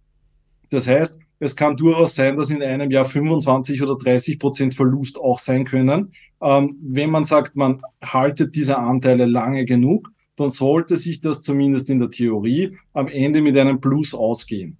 Das 0.70 0.86
heißt, 0.86 1.18
es 1.38 1.54
kann 1.54 1.76
durchaus 1.76 2.14
sein, 2.14 2.36
dass 2.36 2.50
in 2.50 2.62
einem 2.62 2.90
Jahr 2.90 3.04
25 3.04 3.82
oder 3.82 3.96
30 3.96 4.38
Prozent 4.38 4.74
Verlust 4.74 5.18
auch 5.18 5.38
sein 5.38 5.64
können. 5.64 6.12
Ähm, 6.40 6.76
wenn 6.82 7.10
man 7.10 7.24
sagt, 7.24 7.56
man 7.56 7.82
haltet 8.02 8.54
diese 8.54 8.78
Anteile 8.78 9.26
lange 9.26 9.64
genug, 9.64 10.10
dann 10.36 10.50
sollte 10.50 10.96
sich 10.96 11.20
das 11.20 11.42
zumindest 11.42 11.90
in 11.90 11.98
der 11.98 12.10
Theorie 12.10 12.76
am 12.92 13.08
Ende 13.08 13.42
mit 13.42 13.56
einem 13.56 13.80
Plus 13.80 14.14
ausgehen. 14.14 14.76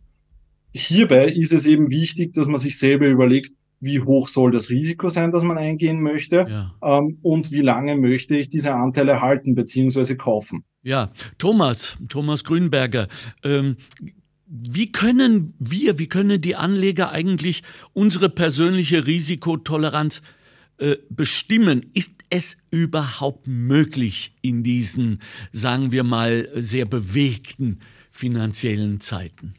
Hierbei 0.75 1.29
ist 1.29 1.53
es 1.53 1.67
eben 1.67 1.91
wichtig, 1.91 2.35
dass 2.35 2.47
man 2.47 2.59
sich 2.59 2.79
selber 2.79 3.07
überlegt, 3.07 3.53
wie 3.81 4.01
hoch 4.01 4.29
soll 4.29 4.51
das 4.51 4.71
Risiko 4.71 5.09
sein, 5.09 5.33
das 5.33 5.45
man 5.45 5.59
eingehen 5.59 6.01
möchte 6.01 6.47
ja. 6.49 6.75
ähm, 6.83 7.19
und 7.23 7.53
wie 7.53 7.61
lange 7.61 7.97
möchte 7.97 8.37
ich 8.37 8.49
diese 8.49 8.75
Anteile 8.75 9.21
halten 9.21 9.55
bzw. 9.55 10.17
kaufen. 10.17 10.65
Ja, 10.83 11.11
Thomas, 11.39 11.97
Thomas 12.09 12.45
Grünberger, 12.45 13.09
ähm, 13.43 13.77
wie 14.47 14.93
können 14.93 15.55
wir, 15.59 15.99
wie 15.99 16.07
können 16.07 16.41
die 16.41 16.57
Anleger 16.57 17.11
eigentlich 17.11 17.63
unsere 17.93 18.29
persönliche 18.29 19.07
Risikotoleranz 19.07 20.23
äh, 20.79 20.97
bestimmen? 21.11 21.87
Ist 21.95 22.13
es 22.31 22.57
überhaupt 22.71 23.47
möglich 23.47 24.35
in 24.43 24.63
diesen, 24.63 25.21
sagen 25.53 25.91
wir 25.91 26.05
mal, 26.05 26.49
sehr 26.55 26.87
bewegten 26.87 27.81
finanziellen 28.11 29.01
Zeiten? 29.01 29.55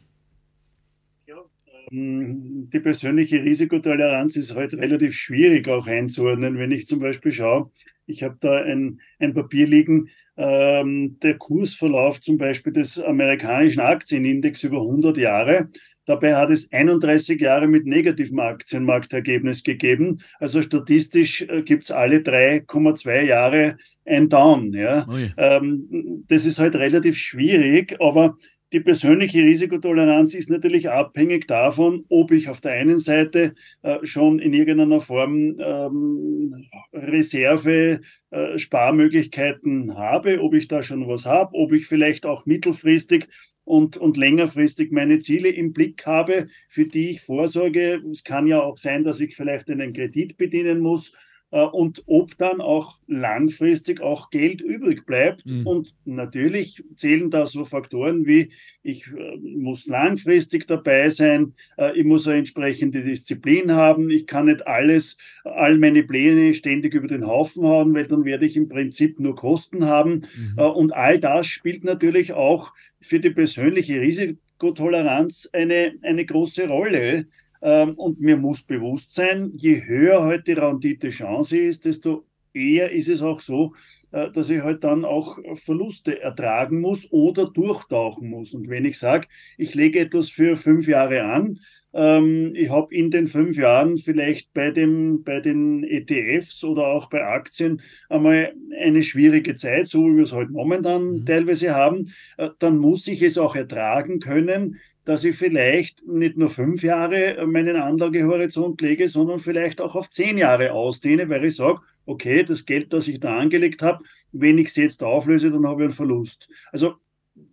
Ähm, 1.90 2.68
die 2.72 2.80
persönliche 2.80 3.42
Risikotoleranz 3.42 4.36
ist 4.36 4.54
heute 4.54 4.78
relativ 4.78 5.14
schwierig 5.16 5.68
auch 5.68 5.86
einzuordnen. 5.86 6.58
Wenn 6.58 6.72
ich 6.72 6.86
zum 6.86 7.00
Beispiel 7.00 7.32
schaue, 7.32 7.70
ich 8.06 8.22
habe 8.22 8.36
da 8.40 8.62
ein, 8.62 9.00
ein 9.18 9.34
Papier 9.34 9.66
liegen, 9.66 10.08
ähm, 10.36 11.18
der 11.20 11.36
Kursverlauf 11.36 12.20
zum 12.20 12.38
Beispiel 12.38 12.72
des 12.72 12.98
amerikanischen 12.98 13.80
Aktienindex 13.80 14.62
über 14.62 14.80
100 14.80 15.16
Jahre. 15.18 15.68
Dabei 16.06 16.36
hat 16.36 16.50
es 16.50 16.72
31 16.72 17.38
Jahre 17.38 17.68
mit 17.68 17.84
negativem 17.84 18.38
Aktienmarktergebnis 18.38 19.62
gegeben. 19.62 20.20
Also 20.38 20.62
statistisch 20.62 21.42
äh, 21.42 21.62
gibt 21.62 21.84
es 21.84 21.90
alle 21.90 22.18
3,2 22.18 23.24
Jahre 23.24 23.76
ein 24.06 24.30
Down. 24.30 24.72
Ja. 24.72 25.06
Ähm, 25.36 26.24
das 26.28 26.46
ist 26.46 26.58
halt 26.58 26.76
relativ 26.76 27.18
schwierig, 27.18 27.96
aber 28.00 28.38
die 28.72 28.80
persönliche 28.80 29.42
Risikotoleranz 29.42 30.34
ist 30.34 30.50
natürlich 30.50 30.90
abhängig 30.90 31.46
davon, 31.46 32.04
ob 32.08 32.32
ich 32.32 32.48
auf 32.48 32.60
der 32.60 32.72
einen 32.72 32.98
Seite 32.98 33.54
äh, 33.82 34.04
schon 34.04 34.38
in 34.38 34.52
irgendeiner 34.52 35.00
Form 35.00 35.54
ähm, 35.58 36.66
Reserve, 36.92 38.00
äh, 38.30 38.58
Sparmöglichkeiten 38.58 39.96
habe, 39.96 40.42
ob 40.42 40.54
ich 40.54 40.68
da 40.68 40.82
schon 40.82 41.08
was 41.08 41.24
habe, 41.24 41.54
ob 41.54 41.72
ich 41.72 41.86
vielleicht 41.86 42.26
auch 42.26 42.44
mittelfristig 42.44 43.28
und, 43.64 43.96
und 43.96 44.16
längerfristig 44.16 44.92
meine 44.92 45.18
Ziele 45.18 45.48
im 45.48 45.72
Blick 45.72 46.04
habe, 46.06 46.46
für 46.68 46.86
die 46.86 47.10
ich 47.10 47.20
vorsorge. 47.22 48.02
Es 48.10 48.22
kann 48.22 48.46
ja 48.46 48.60
auch 48.60 48.78
sein, 48.78 49.04
dass 49.04 49.20
ich 49.20 49.36
vielleicht 49.36 49.70
einen 49.70 49.92
Kredit 49.92 50.36
bedienen 50.36 50.80
muss 50.80 51.12
und 51.50 52.02
ob 52.06 52.36
dann 52.36 52.60
auch 52.60 52.98
langfristig 53.06 54.02
auch 54.02 54.28
Geld 54.28 54.60
übrig 54.60 55.06
bleibt. 55.06 55.46
Mhm. 55.46 55.66
Und 55.66 55.94
natürlich 56.04 56.84
zählen 56.94 57.30
da 57.30 57.46
so 57.46 57.64
Faktoren 57.64 58.26
wie, 58.26 58.50
ich 58.82 59.06
äh, 59.06 59.36
muss 59.38 59.86
langfristig 59.86 60.66
dabei 60.66 61.08
sein, 61.08 61.54
äh, 61.78 61.98
ich 61.98 62.04
muss 62.04 62.28
eine 62.28 62.38
entsprechende 62.38 63.02
Disziplin 63.02 63.72
haben, 63.72 64.10
ich 64.10 64.26
kann 64.26 64.46
nicht 64.46 64.66
alles, 64.66 65.16
all 65.44 65.78
meine 65.78 66.02
Pläne 66.02 66.52
ständig 66.52 66.92
über 66.92 67.06
den 67.06 67.26
Haufen 67.26 67.64
hauen, 67.64 67.94
weil 67.94 68.06
dann 68.06 68.26
werde 68.26 68.44
ich 68.44 68.56
im 68.56 68.68
Prinzip 68.68 69.18
nur 69.18 69.34
Kosten 69.34 69.86
haben. 69.86 70.26
Mhm. 70.36 70.58
Und 70.58 70.94
all 70.94 71.18
das 71.18 71.46
spielt 71.46 71.82
natürlich 71.82 72.34
auch 72.34 72.74
für 73.00 73.20
die 73.20 73.30
persönliche 73.30 74.00
Risikotoleranz 74.00 75.48
eine, 75.52 75.94
eine 76.02 76.26
große 76.26 76.68
Rolle. 76.68 77.26
Ähm, 77.62 77.94
und 77.94 78.20
mir 78.20 78.36
muss 78.36 78.62
bewusst 78.62 79.14
sein, 79.14 79.52
je 79.54 79.84
höher 79.84 80.22
halt 80.22 80.46
die 80.46 80.52
Rendite-Chance 80.52 81.58
ist, 81.58 81.84
desto 81.84 82.24
eher 82.54 82.90
ist 82.92 83.08
es 83.08 83.22
auch 83.22 83.40
so, 83.40 83.74
äh, 84.10 84.30
dass 84.30 84.50
ich 84.50 84.62
halt 84.62 84.84
dann 84.84 85.04
auch 85.04 85.38
Verluste 85.54 86.20
ertragen 86.20 86.80
muss 86.80 87.10
oder 87.12 87.46
durchtauchen 87.46 88.30
muss. 88.30 88.54
Und 88.54 88.68
wenn 88.68 88.84
ich 88.84 88.98
sage, 88.98 89.28
ich 89.56 89.74
lege 89.74 90.00
etwas 90.00 90.28
für 90.28 90.56
fünf 90.56 90.88
Jahre 90.88 91.24
an, 91.24 91.58
ähm, 91.94 92.52
ich 92.54 92.70
habe 92.70 92.94
in 92.94 93.10
den 93.10 93.26
fünf 93.26 93.56
Jahren 93.56 93.96
vielleicht 93.96 94.52
bei, 94.52 94.70
dem, 94.70 95.22
bei 95.24 95.40
den 95.40 95.84
ETFs 95.84 96.62
oder 96.64 96.86
auch 96.86 97.08
bei 97.08 97.24
Aktien 97.24 97.80
einmal 98.08 98.52
eine 98.78 99.02
schwierige 99.02 99.54
Zeit, 99.54 99.88
so 99.88 100.06
wie 100.06 100.16
wir 100.16 100.24
es 100.24 100.32
heute 100.32 100.52
momentan 100.52 101.10
mhm. 101.10 101.24
teilweise 101.24 101.74
haben, 101.74 102.12
äh, 102.36 102.50
dann 102.58 102.78
muss 102.78 103.06
ich 103.06 103.22
es 103.22 103.38
auch 103.38 103.56
ertragen 103.56 104.20
können, 104.20 104.76
dass 105.08 105.24
ich 105.24 105.36
vielleicht 105.36 106.06
nicht 106.06 106.36
nur 106.36 106.50
fünf 106.50 106.82
Jahre 106.82 107.46
meinen 107.46 107.76
Anlagehorizont 107.76 108.78
lege, 108.82 109.08
sondern 109.08 109.38
vielleicht 109.38 109.80
auch 109.80 109.94
auf 109.94 110.10
zehn 110.10 110.36
Jahre 110.36 110.74
ausdehne, 110.74 111.30
weil 111.30 111.46
ich 111.46 111.56
sage, 111.56 111.80
okay, 112.04 112.42
das 112.42 112.66
Geld, 112.66 112.92
das 112.92 113.08
ich 113.08 113.18
da 113.18 113.38
angelegt 113.38 113.80
habe, 113.80 114.04
wenn 114.32 114.58
ich 114.58 114.66
es 114.66 114.76
jetzt 114.76 115.02
auflöse, 115.02 115.50
dann 115.50 115.66
habe 115.66 115.80
ich 115.80 115.84
einen 115.86 115.94
Verlust. 115.94 116.50
Also 116.72 116.96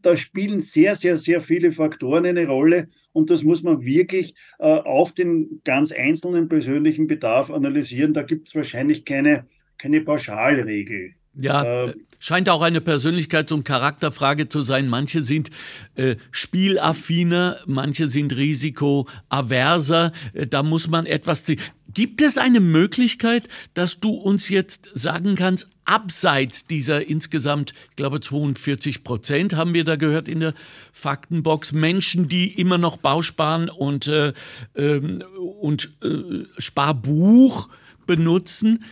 da 0.01 0.17
spielen 0.17 0.59
sehr, 0.59 0.95
sehr, 0.95 1.17
sehr 1.17 1.39
viele 1.39 1.71
Faktoren 1.71 2.25
eine 2.25 2.45
Rolle 2.45 2.89
und 3.13 3.29
das 3.29 3.43
muss 3.43 3.63
man 3.63 3.85
wirklich 3.85 4.35
äh, 4.59 4.65
auf 4.65 5.13
den 5.13 5.61
ganz 5.63 5.93
einzelnen 5.93 6.49
persönlichen 6.49 7.07
Bedarf 7.07 7.51
analysieren. 7.51 8.11
Da 8.11 8.23
gibt 8.23 8.49
es 8.49 8.55
wahrscheinlich 8.55 9.05
keine, 9.05 9.47
keine 9.77 10.01
Pauschalregel. 10.01 11.15
Ja, 11.35 11.63
äh, 11.63 11.93
scheint 12.19 12.49
auch 12.49 12.61
eine 12.61 12.79
Persönlichkeits- 12.79 13.53
und 13.53 13.65
Charakterfrage 13.65 14.49
zu 14.49 14.61
sein. 14.61 14.87
Manche 14.87 15.21
sind 15.21 15.51
äh, 15.95 16.15
spielaffiner, 16.31 17.57
manche 17.65 18.07
sind 18.07 18.35
risikoaverser. 18.35 20.11
Äh, 20.33 20.47
da 20.47 20.63
muss 20.63 20.87
man 20.87 21.05
etwas. 21.05 21.45
Gibt 21.93 22.21
es 22.21 22.37
eine 22.37 22.59
Möglichkeit, 22.59 23.47
dass 23.73 23.99
du 23.99 24.09
uns 24.09 24.49
jetzt 24.49 24.89
sagen 24.93 25.35
kannst, 25.35 25.69
abseits 25.85 26.65
dieser 26.65 27.07
insgesamt, 27.07 27.73
ich 27.91 27.95
glaube 27.95 28.19
42 28.19 29.03
Prozent 29.03 29.55
haben 29.55 29.73
wir 29.73 29.83
da 29.83 29.95
gehört 29.95 30.27
in 30.27 30.39
der 30.39 30.53
Faktenbox, 30.91 31.73
Menschen, 31.73 32.27
die 32.27 32.59
immer 32.59 32.77
noch 32.77 32.97
Bausparen 32.97 33.69
und, 33.69 34.07
äh, 34.07 34.33
ähm, 34.75 35.23
und 35.61 35.91
äh, 36.01 36.45
Sparbuch 36.57 37.69
benutzen, 38.07 38.83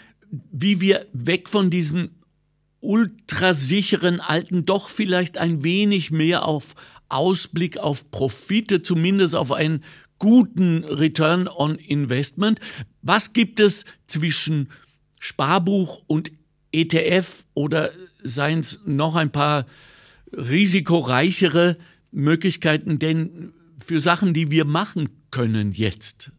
wie 0.51 0.81
wir 0.81 1.05
weg 1.13 1.49
von 1.49 1.69
diesem 1.69 2.11
ultrasicheren 2.83 4.19
alten 4.19 4.65
doch 4.65 4.89
vielleicht 4.89 5.37
ein 5.37 5.63
wenig 5.63 6.11
mehr 6.11 6.45
auf 6.45 6.75
Ausblick 7.07 7.77
auf 7.77 8.11
Profite, 8.11 8.83
zumindest 8.83 9.35
auf 9.35 9.51
einen 9.51 9.83
guten 10.19 10.83
Return 10.83 11.47
on 11.47 11.75
Investment. 11.75 12.59
Was 13.01 13.33
gibt 13.33 13.59
es 13.59 13.85
zwischen 14.07 14.69
Sparbuch 15.19 16.03
und 16.07 16.31
ETF 16.71 17.45
oder 17.53 17.91
seien 18.21 18.59
es 18.59 18.81
noch 18.85 19.15
ein 19.15 19.31
paar 19.31 19.65
risikoreichere 20.33 21.77
Möglichkeiten 22.11 22.99
denn 22.99 23.53
für 23.85 24.01
Sachen, 24.01 24.33
die 24.33 24.51
wir 24.51 24.65
machen 24.65 25.09
können 25.31 25.71
jetzt? 25.71 26.31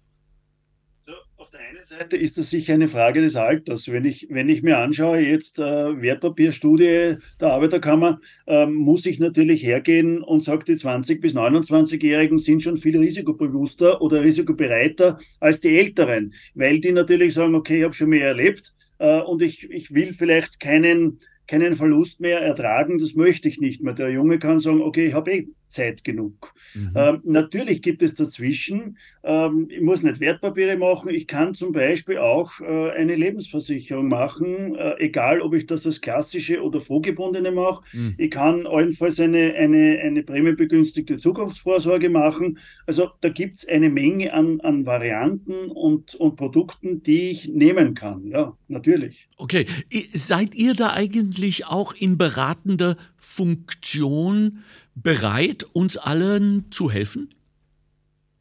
Seite 1.84 2.16
ist 2.16 2.38
das 2.38 2.50
sicher 2.50 2.74
eine 2.74 2.88
Frage 2.88 3.20
des 3.20 3.36
Alters. 3.36 3.90
Wenn 3.90 4.04
ich, 4.04 4.28
wenn 4.30 4.48
ich 4.48 4.62
mir 4.62 4.78
anschaue, 4.78 5.18
jetzt 5.18 5.58
äh, 5.58 5.62
Wertpapierstudie 5.62 7.16
der 7.40 7.48
Arbeiterkammer, 7.52 8.20
äh, 8.46 8.66
muss 8.66 9.04
ich 9.06 9.18
natürlich 9.18 9.62
hergehen 9.62 10.22
und 10.22 10.42
sage, 10.42 10.64
die 10.64 10.74
20- 10.74 11.20
bis 11.20 11.34
29-Jährigen 11.34 12.38
sind 12.38 12.62
schon 12.62 12.78
viel 12.78 12.98
risikobewusster 12.98 14.00
oder 14.00 14.22
risikobereiter 14.22 15.18
als 15.40 15.60
die 15.60 15.76
Älteren, 15.76 16.32
weil 16.54 16.80
die 16.80 16.92
natürlich 16.92 17.34
sagen, 17.34 17.54
okay, 17.54 17.78
ich 17.78 17.84
habe 17.84 17.94
schon 17.94 18.08
mehr 18.08 18.28
erlebt 18.28 18.72
äh, 18.98 19.20
und 19.20 19.42
ich, 19.42 19.70
ich 19.70 19.92
will 19.92 20.12
vielleicht 20.12 20.60
keinen, 20.60 21.18
keinen 21.46 21.74
Verlust 21.74 22.20
mehr 22.20 22.40
ertragen, 22.40 22.98
das 22.98 23.14
möchte 23.14 23.48
ich 23.48 23.60
nicht 23.60 23.82
mehr. 23.82 23.94
Der 23.94 24.10
Junge 24.10 24.38
kann 24.38 24.58
sagen, 24.58 24.80
okay, 24.80 25.06
ich 25.06 25.14
habe 25.14 25.32
eh 25.32 25.48
Zeit 25.68 26.04
genug. 26.04 26.52
Mhm. 26.74 26.92
Ähm, 26.94 27.20
natürlich 27.24 27.82
gibt 27.82 28.02
es 28.02 28.14
dazwischen, 28.14 28.96
ähm, 29.24 29.68
ich 29.70 29.80
muss 29.80 30.02
nicht 30.02 30.20
Wertpapiere 30.20 30.76
machen, 30.76 31.10
ich 31.10 31.26
kann 31.26 31.54
zum 31.54 31.72
Beispiel 31.72 32.18
auch 32.18 32.60
äh, 32.60 32.90
eine 32.90 33.16
Lebensversicherung 33.16 34.08
machen, 34.08 34.76
äh, 34.76 34.94
egal 34.98 35.40
ob 35.40 35.54
ich 35.54 35.66
das 35.66 35.86
als 35.86 36.00
klassische 36.00 36.62
oder 36.62 36.80
vorgebundene 36.80 37.50
mache. 37.50 37.82
Mhm. 37.92 38.14
Ich 38.18 38.30
kann 38.30 38.66
allenfalls 38.66 39.18
eine, 39.20 39.54
eine, 39.54 39.98
eine 40.02 40.22
prämienbegünstigte 40.22 41.16
Zukunftsvorsorge 41.16 42.08
machen. 42.08 42.58
Also 42.86 43.10
da 43.20 43.28
gibt 43.28 43.56
es 43.56 43.68
eine 43.68 43.90
Menge 43.90 44.32
an, 44.32 44.60
an 44.60 44.86
Varianten 44.86 45.70
und, 45.70 46.14
und 46.14 46.36
Produkten, 46.36 47.02
die 47.02 47.30
ich 47.30 47.48
nehmen 47.48 47.94
kann. 47.94 48.28
Ja, 48.28 48.56
natürlich. 48.68 49.28
Okay, 49.36 49.66
seid 50.12 50.54
ihr 50.54 50.74
da 50.74 50.92
eigentlich 50.92 51.66
auch 51.66 51.94
in 51.94 52.18
beratender 52.18 52.96
Funktion? 53.24 54.62
bereit, 54.94 55.64
uns 55.72 55.96
allen 55.96 56.66
zu 56.70 56.90
helfen? 56.90 57.34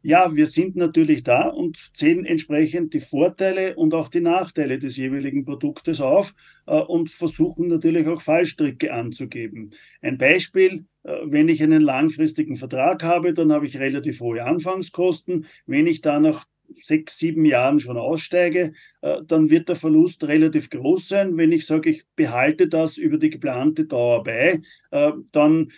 Ja, 0.06 0.36
wir 0.36 0.48
sind 0.48 0.76
natürlich 0.76 1.24
da 1.24 1.48
und 1.48 1.78
zählen 1.94 2.26
entsprechend 2.26 2.94
die 2.94 3.00
Vorteile 3.00 3.76
und 3.76 3.94
auch 3.94 4.10
die 4.10 4.20
Nachteile 4.20 4.78
des 4.78 4.98
jeweiligen 4.98 5.46
Produktes 5.46 6.02
auf 6.02 6.34
äh, 6.66 6.76
und 6.76 7.10
versuchen 7.10 7.68
natürlich 7.68 8.06
auch 8.08 8.22
Fallstricke 8.22 8.94
anzugeben. 8.94 9.72
Ein 10.02 10.18
Beispiel, 10.18 10.88
äh, 11.04 11.20
wenn 11.24 11.48
ich 11.48 11.64
einen 11.64 11.82
langfristigen 11.82 12.58
Vertrag 12.58 13.02
habe, 13.02 13.34
dann 13.34 13.54
habe 13.54 13.66
ich 13.66 13.80
relativ 13.80 14.20
hohe 14.20 14.44
Anfangskosten. 14.44 15.46
Wenn 15.68 15.88
ich 15.88 16.02
da 16.02 16.20
nach 16.20 16.44
sechs, 16.82 17.18
sieben 17.18 17.46
Jahren 17.46 17.80
schon 17.80 17.98
aussteige, 17.98 18.74
äh, 19.02 19.22
dann 19.28 19.50
wird 19.50 19.70
der 19.70 19.76
Verlust 19.76 20.24
relativ 20.26 20.70
groß 20.70 21.08
sein. 21.08 21.38
Wenn 21.38 21.52
ich 21.52 21.66
sage, 21.66 21.90
ich 21.90 22.04
behalte 22.16 22.68
das 22.68 22.98
über 22.98 23.18
die 23.18 23.30
geplante 23.30 23.86
Dauer 23.86 24.24
bei, 24.24 24.62
äh, 24.92 25.12
dann 25.32 25.72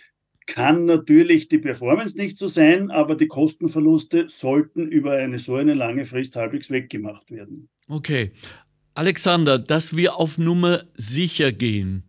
kann 0.46 0.84
natürlich 0.84 1.48
die 1.48 1.58
Performance 1.58 2.16
nicht 2.16 2.38
so 2.38 2.46
sein, 2.46 2.90
aber 2.90 3.16
die 3.16 3.26
Kostenverluste 3.26 4.28
sollten 4.28 4.88
über 4.88 5.12
eine 5.12 5.38
so 5.38 5.56
eine 5.56 5.74
lange 5.74 6.04
Frist 6.04 6.36
halbwegs 6.36 6.70
weggemacht 6.70 7.30
werden. 7.30 7.68
Okay. 7.88 8.30
Alexander, 8.94 9.58
dass 9.58 9.94
wir 9.96 10.16
auf 10.16 10.38
Nummer 10.38 10.84
sicher 10.96 11.52
gehen. 11.52 12.04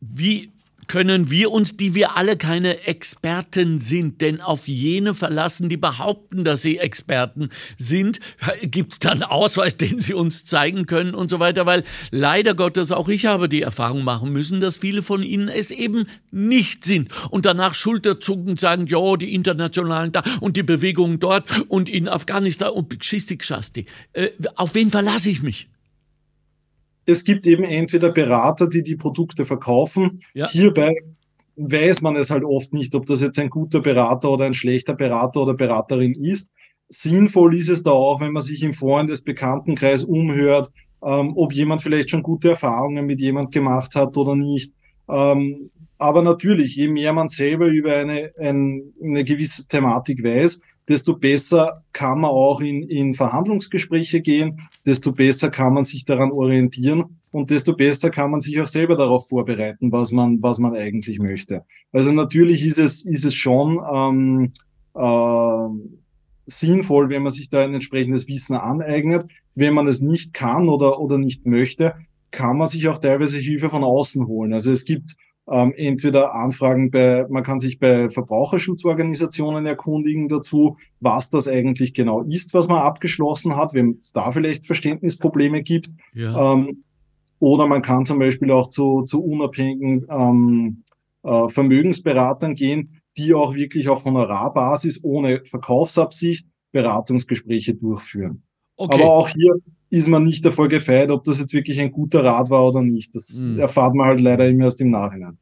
Wie 0.00 0.50
können 0.90 1.30
wir 1.30 1.52
uns, 1.52 1.76
die 1.76 1.94
wir 1.94 2.16
alle 2.16 2.36
keine 2.36 2.84
Experten 2.84 3.78
sind, 3.78 4.20
denn 4.20 4.40
auf 4.40 4.66
jene 4.66 5.14
verlassen, 5.14 5.68
die 5.68 5.76
behaupten, 5.76 6.42
dass 6.42 6.62
sie 6.62 6.78
Experten 6.78 7.50
sind, 7.78 8.18
gibt 8.60 8.94
es 8.94 8.98
dann 8.98 9.22
Ausweis, 9.22 9.76
den 9.76 10.00
sie 10.00 10.14
uns 10.14 10.44
zeigen 10.44 10.86
können 10.86 11.14
und 11.14 11.30
so 11.30 11.38
weiter, 11.38 11.64
weil 11.64 11.84
leider 12.10 12.54
Gottes 12.54 12.90
auch 12.90 13.08
ich 13.08 13.26
habe 13.26 13.48
die 13.48 13.62
Erfahrung 13.62 14.02
machen 14.02 14.32
müssen, 14.32 14.60
dass 14.60 14.78
viele 14.78 15.02
von 15.02 15.22
ihnen 15.22 15.46
es 15.46 15.70
eben 15.70 16.06
nicht 16.32 16.84
sind 16.84 17.12
und 17.30 17.46
danach 17.46 17.74
schulterzuckend 17.74 18.58
sagen, 18.58 18.88
ja, 18.88 19.16
die 19.16 19.32
internationalen 19.32 20.10
da 20.10 20.24
und 20.40 20.56
die 20.56 20.64
Bewegungen 20.64 21.20
dort 21.20 21.46
und 21.68 21.88
in 21.88 22.08
Afghanistan 22.08 22.70
und 22.70 23.04
Schistik 23.04 23.44
Schasti. 23.44 23.86
Äh, 24.12 24.30
auf 24.56 24.74
wen 24.74 24.90
verlasse 24.90 25.30
ich 25.30 25.40
mich? 25.40 25.68
Es 27.10 27.24
gibt 27.24 27.46
eben 27.46 27.64
entweder 27.64 28.10
Berater, 28.10 28.68
die 28.68 28.82
die 28.82 28.96
Produkte 28.96 29.44
verkaufen. 29.44 30.22
Ja. 30.34 30.48
Hierbei 30.48 30.94
weiß 31.56 32.00
man 32.00 32.16
es 32.16 32.30
halt 32.30 32.44
oft 32.44 32.72
nicht, 32.72 32.94
ob 32.94 33.06
das 33.06 33.20
jetzt 33.20 33.38
ein 33.38 33.50
guter 33.50 33.80
Berater 33.80 34.30
oder 34.30 34.46
ein 34.46 34.54
schlechter 34.54 34.94
Berater 34.94 35.42
oder 35.42 35.54
Beraterin 35.54 36.14
ist. 36.14 36.50
Sinnvoll 36.88 37.56
ist 37.56 37.68
es 37.68 37.82
da 37.82 37.90
auch, 37.90 38.20
wenn 38.20 38.32
man 38.32 38.42
sich 38.42 38.62
im 38.62 38.72
Freundes 38.72 39.22
Bekanntenkreis 39.22 40.02
umhört, 40.02 40.70
ähm, 41.04 41.32
ob 41.36 41.52
jemand 41.52 41.82
vielleicht 41.82 42.10
schon 42.10 42.22
gute 42.22 42.50
Erfahrungen 42.50 43.06
mit 43.06 43.20
jemand 43.20 43.52
gemacht 43.52 43.94
hat 43.94 44.16
oder 44.16 44.34
nicht. 44.34 44.72
Ähm, 45.08 45.70
aber 45.98 46.22
natürlich, 46.22 46.76
je 46.76 46.88
mehr 46.88 47.12
man 47.12 47.28
selber 47.28 47.66
über 47.66 47.94
eine, 47.94 48.32
ein, 48.38 48.94
eine 49.02 49.22
gewisse 49.22 49.66
Thematik 49.66 50.24
weiß, 50.24 50.60
desto 50.90 51.16
besser 51.16 51.84
kann 51.92 52.20
man 52.20 52.30
auch 52.30 52.60
in, 52.60 52.82
in 52.82 53.14
Verhandlungsgespräche 53.14 54.20
gehen, 54.20 54.68
desto 54.84 55.12
besser 55.12 55.48
kann 55.48 55.72
man 55.72 55.84
sich 55.84 56.04
daran 56.04 56.32
orientieren 56.32 57.20
und 57.30 57.50
desto 57.50 57.74
besser 57.74 58.10
kann 58.10 58.32
man 58.32 58.40
sich 58.40 58.60
auch 58.60 58.66
selber 58.66 58.96
darauf 58.96 59.28
vorbereiten, 59.28 59.92
was 59.92 60.10
man, 60.10 60.42
was 60.42 60.58
man 60.58 60.74
eigentlich 60.74 61.20
möchte. 61.20 61.64
Also 61.92 62.12
natürlich 62.12 62.66
ist 62.66 62.78
es, 62.78 63.02
ist 63.02 63.24
es 63.24 63.34
schon 63.34 63.80
ähm, 63.92 64.52
äh, 64.94 65.68
sinnvoll, 66.46 67.08
wenn 67.08 67.22
man 67.22 67.32
sich 67.32 67.48
da 67.48 67.62
ein 67.62 67.74
entsprechendes 67.74 68.26
Wissen 68.26 68.56
aneignet. 68.56 69.26
Wenn 69.54 69.74
man 69.74 69.86
es 69.86 70.00
nicht 70.00 70.34
kann 70.34 70.68
oder, 70.68 71.00
oder 71.00 71.18
nicht 71.18 71.46
möchte, 71.46 71.94
kann 72.32 72.58
man 72.58 72.66
sich 72.66 72.88
auch 72.88 72.98
teilweise 72.98 73.38
Hilfe 73.38 73.70
von 73.70 73.84
außen 73.84 74.26
holen. 74.26 74.52
Also 74.52 74.72
es 74.72 74.84
gibt 74.84 75.16
ähm, 75.50 75.72
entweder 75.76 76.34
Anfragen 76.34 76.90
bei, 76.90 77.26
man 77.28 77.42
kann 77.42 77.58
sich 77.58 77.78
bei 77.78 78.08
Verbraucherschutzorganisationen 78.08 79.66
erkundigen 79.66 80.28
dazu, 80.28 80.76
was 81.00 81.28
das 81.28 81.48
eigentlich 81.48 81.92
genau 81.92 82.22
ist, 82.22 82.54
was 82.54 82.68
man 82.68 82.82
abgeschlossen 82.82 83.56
hat, 83.56 83.74
wenn 83.74 83.96
es 83.98 84.12
da 84.12 84.30
vielleicht 84.30 84.66
Verständnisprobleme 84.66 85.62
gibt. 85.62 85.90
Ja. 86.14 86.52
Ähm, 86.52 86.84
oder 87.40 87.66
man 87.66 87.82
kann 87.82 88.04
zum 88.04 88.18
Beispiel 88.18 88.50
auch 88.52 88.70
zu, 88.70 89.02
zu 89.02 89.24
unabhängigen 89.24 90.06
ähm, 90.08 90.84
äh, 91.22 91.48
Vermögensberatern 91.48 92.54
gehen, 92.54 93.00
die 93.16 93.34
auch 93.34 93.54
wirklich 93.54 93.88
auf 93.88 94.04
Honorarbasis 94.04 95.02
ohne 95.02 95.42
Verkaufsabsicht 95.44 96.46
Beratungsgespräche 96.72 97.74
durchführen. 97.74 98.42
Okay. 98.80 99.02
Aber 99.02 99.12
auch 99.12 99.28
hier 99.28 99.56
ist 99.90 100.08
man 100.08 100.24
nicht 100.24 100.42
davor 100.42 100.68
gefeit, 100.68 101.10
ob 101.10 101.22
das 101.24 101.38
jetzt 101.38 101.52
wirklich 101.52 101.78
ein 101.80 101.92
guter 101.92 102.24
Rat 102.24 102.48
war 102.48 102.66
oder 102.66 102.80
nicht. 102.80 103.14
Das 103.14 103.28
mhm. 103.34 103.58
erfahrt 103.58 103.94
man 103.94 104.06
halt 104.06 104.20
leider 104.22 104.48
immer 104.48 104.64
erst 104.64 104.80
im 104.80 104.90
Nachhinein. 104.90 105.36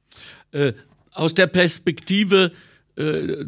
Äh, 0.51 0.73
aus 1.13 1.35
der 1.35 1.47
Perspektive 1.47 2.51
äh, 2.97 3.45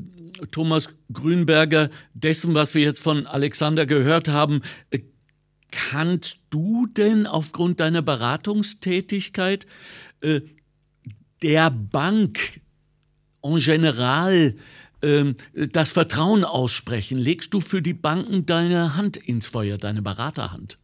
Thomas 0.53 0.91
Grünberger, 1.13 1.91
dessen, 2.15 2.55
was 2.55 2.77
wir 2.77 2.83
jetzt 2.83 3.03
von 3.03 3.27
Alexander 3.27 3.85
gehört 3.85 4.29
haben, 4.29 4.63
äh, 4.91 5.01
kannst 5.73 6.39
du 6.51 6.87
denn 6.87 7.27
aufgrund 7.27 7.81
deiner 7.81 8.03
Beratungstätigkeit 8.03 9.67
äh, 10.21 10.43
der 11.43 11.71
Bank 11.71 12.61
en 13.43 13.57
general 13.57 14.55
das 15.01 15.91
Vertrauen 15.91 16.45
aussprechen? 16.45 17.19
Legst 17.19 17.55
du 17.55 17.61
für 17.61 17.83
die 17.83 17.95
Banken 17.95 18.47
deine 18.47 18.97
Hand 18.97 19.17
ins 19.17 19.47
Feuer, 19.47 19.79
deine 19.79 20.03
Beraterhand? 20.03 20.79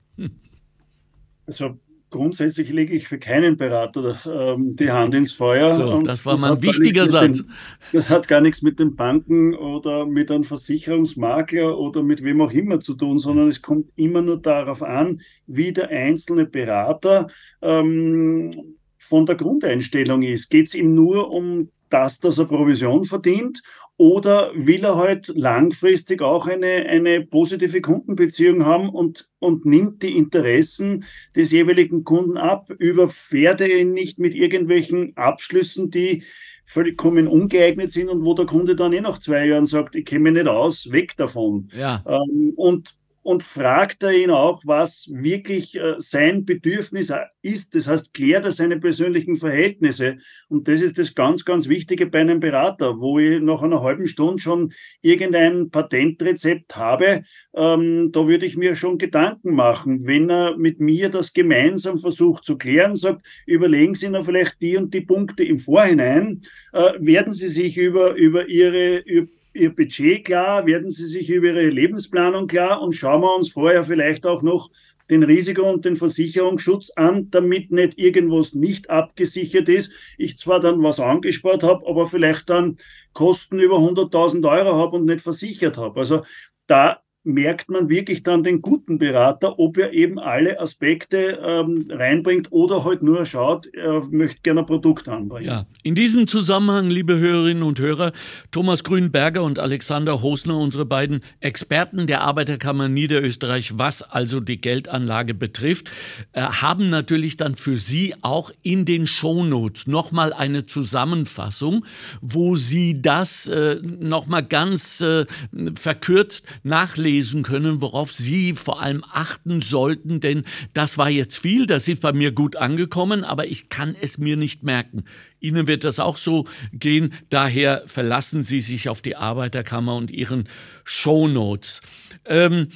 Also 1.47 1.79
grundsätzlich 2.11 2.71
lege 2.71 2.95
ich 2.95 3.09
für 3.09 3.19
keinen 3.19 3.57
Berater 3.57 4.17
ähm, 4.27 4.77
die 4.77 4.91
Hand 4.91 5.15
ins 5.15 5.33
Feuer. 5.33 5.73
So, 5.73 6.03
das 6.03 6.25
war 6.25 6.35
das 6.35 6.41
mal 6.41 6.53
ein 6.53 6.63
wichtiger 6.63 7.09
Satz. 7.09 7.39
Den, 7.39 7.51
das 7.93 8.11
hat 8.11 8.29
gar 8.29 8.41
nichts 8.41 8.63
mit 8.63 8.79
den 8.79 8.97
Banken 8.97 9.55
oder 9.55 10.07
mit 10.07 10.31
einem 10.31 10.45
Versicherungsmakler 10.45 11.79
oder 11.79 12.03
mit 12.03 12.23
wem 12.23 12.41
auch 12.41 12.53
immer 12.53 12.81
zu 12.81 12.95
tun, 12.95 13.19
sondern 13.19 13.49
es 13.49 13.63
kommt 13.63 13.91
immer 13.97 14.23
nur 14.23 14.41
darauf 14.41 14.83
an, 14.83 15.21
wie 15.47 15.73
der 15.73 15.91
einzelne 15.91 16.47
Berater 16.47 17.29
ähm, 17.63 18.77
von 18.99 19.27
der 19.27 19.37
Grundeinstellung 19.37 20.23
ist. 20.23 20.49
Geht 20.51 20.69
es 20.69 20.75
ihm 20.75 20.95
nur 20.95 21.31
um 21.31 21.71
das, 21.91 22.21
dass 22.21 22.39
er 22.39 22.47
Provision 22.47 23.05
verdient 23.05 23.63
oder 23.99 24.53
will 24.55 24.85
er 24.85 24.97
halt 24.97 25.29
langfristig 25.29 26.21
auch 26.21 26.47
eine, 26.47 26.87
eine 26.87 27.25
positive 27.25 27.81
Kundenbeziehung 27.81 28.67
haben 28.67 28.91
und, 28.91 29.29
und 29.39 29.65
nimmt 29.65 30.03
die 30.03 30.17
Interessen 30.17 31.05
des 31.35 31.51
jeweiligen 31.51 32.05
Kunden 32.05 32.37
ab, 32.37 32.71
überfährt 32.79 33.63
er 33.63 33.79
ihn 33.79 33.93
nicht 33.93 34.19
mit 34.19 34.35
irgendwelchen 34.35 35.17
Abschlüssen, 35.17 35.91
die 35.91 36.25
vollkommen 36.67 37.27
ungeeignet 37.27 37.91
sind 37.91 38.09
und 38.09 38.25
wo 38.25 38.35
der 38.35 38.45
Kunde 38.45 38.77
dann 38.77 38.93
eh 38.93 39.01
nach 39.01 39.19
zwei 39.19 39.47
Jahren 39.47 39.67
sagt, 39.67 39.97
ich 39.97 40.05
kenne 40.05 40.31
mich 40.31 40.43
nicht 40.43 40.49
aus, 40.49 40.93
weg 40.93 41.17
davon. 41.17 41.69
Ja. 41.79 42.03
Ähm, 42.07 42.53
und 42.57 42.95
und 43.27 43.43
fragt 43.43 44.05
er 44.05 44.13
ihn 44.13 44.31
auch, 44.31 44.63
was 44.65 45.09
wirklich 45.13 45.75
äh, 45.75 45.97
sein 45.99 46.45
Bedürfnis 46.45 47.13
ist. 47.43 47.75
Das 47.75 47.89
heißt, 47.89 48.15
klärt 48.15 48.45
er 48.45 48.53
seine 48.53 48.79
persönlichen 48.79 49.35
Verhältnisse. 49.35 50.19
Und 50.49 50.69
das 50.69 50.81
ist 50.81 50.97
das 50.97 51.13
ganz, 51.13 51.45
ganz 51.45 51.69
Wichtige 51.69 52.07
bei 52.07 52.21
einem 52.21 52.39
Berater, 52.39 53.01
wo 53.01 53.19
ich 53.19 53.41
nach 53.41 53.63
einer 53.63 53.83
halben 53.83 54.07
Stunde 54.07 54.41
schon 54.41 54.73
irgendein 55.03 55.71
Patentrezept 55.71 56.77
habe. 56.77 57.25
Ähm, 57.53 58.13
da 58.13 58.29
würde 58.29 58.47
ich 58.47 58.57
mir 58.57 58.77
schon 58.77 58.97
Gedanken 58.97 59.57
machen. 59.57 60.07
Wenn 60.07 60.31
er 60.31 60.57
mit 60.57 60.79
mir 60.79 61.09
das 61.09 61.33
gemeinsam 61.33 61.99
versucht 61.99 62.45
zu 62.45 62.57
klären, 62.57 62.95
sagt, 62.95 63.27
überlegen 63.45 63.97
Sie 63.97 64.09
noch 64.09 64.25
vielleicht 64.25 64.63
die 64.63 64.77
und 64.77 64.95
die 64.95 65.01
Punkte 65.01 65.43
im 65.43 65.59
Vorhinein, 65.59 66.43
äh, 66.73 66.93
werden 67.01 67.35
Sie 67.35 67.49
sich 67.49 67.77
über, 67.77 68.15
über 68.15 68.49
Ihre, 68.49 68.99
über 68.99 69.36
Ihr 69.57 69.75
Budget 69.75 70.25
klar, 70.25 70.67
werden 70.67 70.91
Sie 70.91 71.07
sich 71.07 71.31
über 71.31 71.49
Ihre 71.49 71.69
Lebensplanung 71.71 72.47
klar 72.47 72.83
und 72.83 72.93
schauen 72.93 73.23
wir 73.23 73.35
uns 73.35 73.51
vorher 73.51 73.85
vielleicht 73.85 74.27
auch 74.27 74.43
noch 74.43 74.71
den 75.11 75.23
Risiko- 75.23 75.71
und 75.71 75.85
den 75.85 75.97
Versicherungsschutz 75.97 76.91
an, 76.97 77.31
damit 77.31 77.71
nicht 77.71 77.99
irgendwas 77.99 78.55
nicht 78.55 78.91
abgesichert 78.91 79.69
ist. 79.69 79.93
Ich 80.19 80.37
zwar 80.39 80.61
dann 80.61 80.83
was 80.83 81.01
angespart 81.01 81.63
habe, 81.63 81.87
aber 81.87 82.07
vielleicht 82.07 82.51
dann 82.51 82.77
Kosten 83.13 83.61
über 83.61 83.77
100.000 83.77 84.49
Euro 84.49 84.77
habe 84.77 84.97
und 84.97 85.05
nicht 85.07 85.21
versichert 85.21 85.79
habe. 85.79 86.01
Also 86.01 86.25
da 86.67 87.03
merkt 87.27 87.69
man 87.69 87.89
wirklich 87.89 88.23
dann 88.23 88.45
den 88.45 88.63
guten 88.63 88.99
Berater, 88.99 89.59
ob 89.59 89.77
er 89.77 89.93
eben 89.93 90.19
alle 90.19 90.61
Aspekte 90.61 91.41
ähm, 91.45 91.89
reinbringt 91.91 92.53
oder 92.53 92.85
halt 92.85 93.03
nur 93.03 93.27
schaut, 93.27 93.67
er 93.75 94.05
möchte 94.11 94.41
gerne 94.43 94.61
ein 94.61 94.67
Produkt 94.67 95.09
anbringen. 95.09 95.47
Ja, 95.47 95.67
in 95.83 95.97
diesem 95.97 96.29
Zusammenhang, 96.29 96.89
liebe 96.89 97.19
Hörerinnen 97.19 97.65
und 97.65 97.81
Hörer, 97.81 98.13
Thomas 98.53 98.85
Grünberger 98.85 99.43
und 99.43 99.59
Alexander 99.59 100.23
Hosner, 100.23 100.57
unsere 100.57 100.87
beiden 100.87 101.21
Experten 101.41 102.07
der 102.07 102.23
Arbeiterkammer 102.23 102.89
Niederösterreich, 102.89 103.77
was 103.77 104.03
also 104.03 104.39
die 104.39 104.61
Geldanlage 104.61 105.35
betrifft, 105.35 105.91
äh, 106.33 106.43
haben 106.43 106.91
natürlich 106.91 107.37
dann 107.37 107.57
für 107.57 107.77
Sie 107.77 108.15
auch 108.23 108.53
in 108.63 108.85
den 108.85 109.09
Shownotes 109.09 109.89
nochmal 109.89 110.33
eine 110.33 110.67
Zusammenfassung, 110.67 111.85
wo 112.21 112.55
Sie 112.55 113.03
das 113.03 113.49
äh, 113.49 113.81
nochmal 113.83 114.45
ganz 114.45 115.01
äh, 115.01 115.27
verkürzt 115.75 116.47
nachlesen 116.63 117.16
nachlesen 117.17 117.43
können, 117.43 117.81
worauf 117.81 118.13
Sie 118.13 118.55
vor 118.55 118.83
allem 118.83 119.05
achten 119.11 119.63
sollten, 119.63 120.21
denn 120.21 120.45
das 120.75 120.99
war 120.99 121.09
jetzt 121.09 121.39
viel, 121.39 121.67
das 121.67 121.89
ist 121.89 122.01
bei 122.01 122.13
mir 122.13 122.33
gut 122.33 122.57
angekommen, 122.57 123.25
aber 123.25 123.47
ich 123.47 123.69
kann 123.69 123.97
es 124.01 124.19
mir 124.19 124.37
nicht 124.37 124.63
merken. 124.63 125.05
Ihnen 125.41 125.67
wird 125.67 125.85
das 125.85 125.99
auch 125.99 126.17
so 126.17 126.47
gehen, 126.73 127.15
daher 127.31 127.83
verlassen 127.87 128.43
Sie 128.43 128.61
sich 128.61 128.89
auf 128.89 129.03
die 129.03 129.17
Arbeiterkammer 129.17 129.97
und 129.97 130.11
ihren 130.11 130.49
Shownotes. 130.85 131.81
Ähm, 132.27 132.69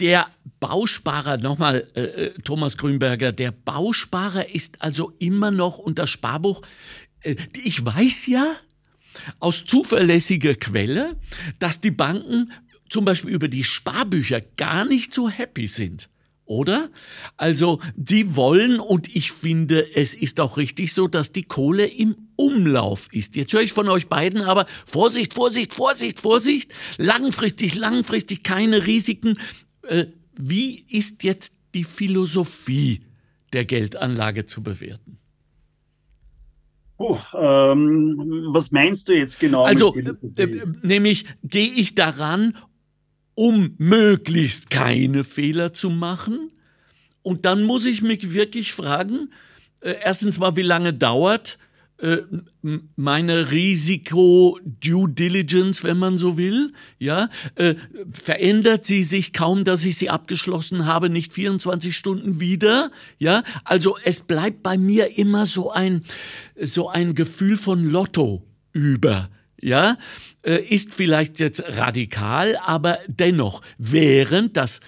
der 0.00 0.26
Bausparer, 0.60 1.38
nochmal 1.38 1.86
äh, 1.94 2.02
äh, 2.02 2.30
Thomas 2.42 2.76
Grünberger, 2.76 3.32
der 3.32 3.52
Bausparer 3.52 4.54
ist 4.54 4.82
also 4.82 5.12
immer 5.18 5.50
noch 5.50 5.78
unter 5.78 6.06
Sparbuch. 6.06 6.62
Äh, 7.20 7.36
ich 7.64 7.84
weiß 7.84 8.26
ja 8.26 8.54
aus 9.40 9.64
zuverlässiger 9.64 10.54
Quelle, 10.54 11.16
dass 11.58 11.80
die 11.80 11.90
Banken 11.90 12.52
zum 12.88 13.04
Beispiel 13.04 13.30
über 13.30 13.48
die 13.48 13.64
Sparbücher 13.64 14.40
gar 14.56 14.84
nicht 14.84 15.12
so 15.12 15.28
happy 15.28 15.66
sind. 15.66 16.08
Oder? 16.48 16.88
Also, 17.36 17.78
die 17.94 18.34
wollen, 18.34 18.80
und 18.80 19.14
ich 19.14 19.32
finde, 19.32 19.94
es 19.94 20.14
ist 20.14 20.40
auch 20.40 20.56
richtig 20.56 20.94
so, 20.94 21.06
dass 21.06 21.30
die 21.30 21.42
Kohle 21.42 21.86
im 21.86 22.16
Umlauf 22.36 23.12
ist. 23.12 23.36
Jetzt 23.36 23.52
höre 23.52 23.60
ich 23.60 23.74
von 23.74 23.86
euch 23.88 24.08
beiden 24.08 24.40
aber 24.40 24.66
Vorsicht, 24.86 25.34
Vorsicht, 25.34 25.74
Vorsicht, 25.74 26.20
Vorsicht. 26.20 26.72
Langfristig, 26.96 27.74
langfristig 27.74 28.44
keine 28.44 28.86
Risiken. 28.86 29.38
Äh, 29.82 30.06
wie 30.38 30.86
ist 30.88 31.22
jetzt 31.22 31.52
die 31.74 31.84
Philosophie 31.84 33.02
der 33.52 33.66
Geldanlage 33.66 34.46
zu 34.46 34.62
bewerten? 34.62 35.18
Oh, 36.96 37.18
ähm, 37.34 38.48
was 38.48 38.72
meinst 38.72 39.08
du 39.08 39.12
jetzt 39.12 39.38
genau? 39.38 39.64
Also, 39.64 39.94
äh, 39.94 40.42
äh, 40.42 40.66
nämlich 40.82 41.26
gehe 41.44 41.68
ich 41.68 41.94
daran, 41.94 42.56
um 43.38 43.76
möglichst 43.78 44.68
keine 44.68 45.22
Fehler 45.22 45.72
zu 45.72 45.90
machen. 45.90 46.50
Und 47.22 47.44
dann 47.44 47.62
muss 47.62 47.84
ich 47.84 48.02
mich 48.02 48.34
wirklich 48.34 48.72
fragen, 48.72 49.30
äh, 49.80 49.94
erstens 50.02 50.38
mal, 50.38 50.56
wie 50.56 50.62
lange 50.62 50.92
dauert 50.92 51.56
äh, 51.98 52.16
meine 52.96 53.52
Risiko-Due 53.52 55.10
Diligence, 55.10 55.84
wenn 55.84 55.98
man 55.98 56.18
so 56.18 56.36
will, 56.36 56.72
ja, 56.98 57.28
äh, 57.54 57.76
verändert 58.10 58.84
sie 58.84 59.04
sich 59.04 59.32
kaum, 59.32 59.62
dass 59.62 59.84
ich 59.84 59.98
sie 59.98 60.10
abgeschlossen 60.10 60.86
habe, 60.86 61.08
nicht 61.08 61.32
24 61.32 61.96
Stunden 61.96 62.40
wieder, 62.40 62.90
ja, 63.18 63.44
also 63.62 63.98
es 64.02 64.18
bleibt 64.18 64.64
bei 64.64 64.76
mir 64.76 65.16
immer 65.16 65.46
so 65.46 65.70
ein, 65.70 66.02
so 66.60 66.88
ein 66.88 67.14
Gefühl 67.14 67.56
von 67.56 67.84
Lotto 67.84 68.42
über, 68.72 69.30
ja, 69.60 69.98
äh, 70.42 70.62
ist 70.62 70.94
vielleicht 70.94 71.40
jetzt 71.40 71.62
radikal, 71.66 72.56
aber 72.64 72.98
dennoch, 73.08 73.62
während 73.78 74.56
das 74.56 74.80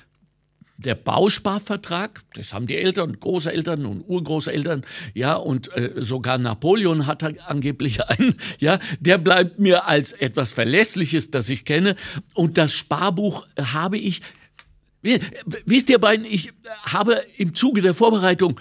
der 0.81 0.95
Bausparvertrag, 0.95 2.23
das 2.35 2.55
haben 2.55 2.67
die 2.67 2.77
Eltern, 2.77 3.21
Großeltern 3.21 3.85
und 3.85 4.03
Urgroßeltern, 4.03 4.85
ja, 5.13 5.35
und 5.35 5.71
äh, 5.77 5.93
sogar 5.97 6.39
Napoleon 6.39 7.07
hat 7.07 7.23
angeblich 7.47 8.03
einen, 8.09 8.35
ja, 8.59 8.79
der 8.99 9.19
bleibt 9.19 9.59
mir 9.59 9.87
als 9.87 10.13
etwas 10.13 10.53
Verlässliches, 10.53 11.31
das 11.31 11.49
ich 11.51 11.65
kenne. 11.65 11.97
Und 12.35 12.57
das 12.57 12.73
Sparbuch 12.73 13.47
habe 13.59 13.99
ich, 13.99 14.23
wisst 15.03 15.91
ihr 15.91 15.99
beiden, 15.99 16.25
ich 16.25 16.53
habe 16.85 17.21
im 17.37 17.55
Zuge 17.55 17.83
der 17.83 17.95
Vorbereitung 17.95 18.59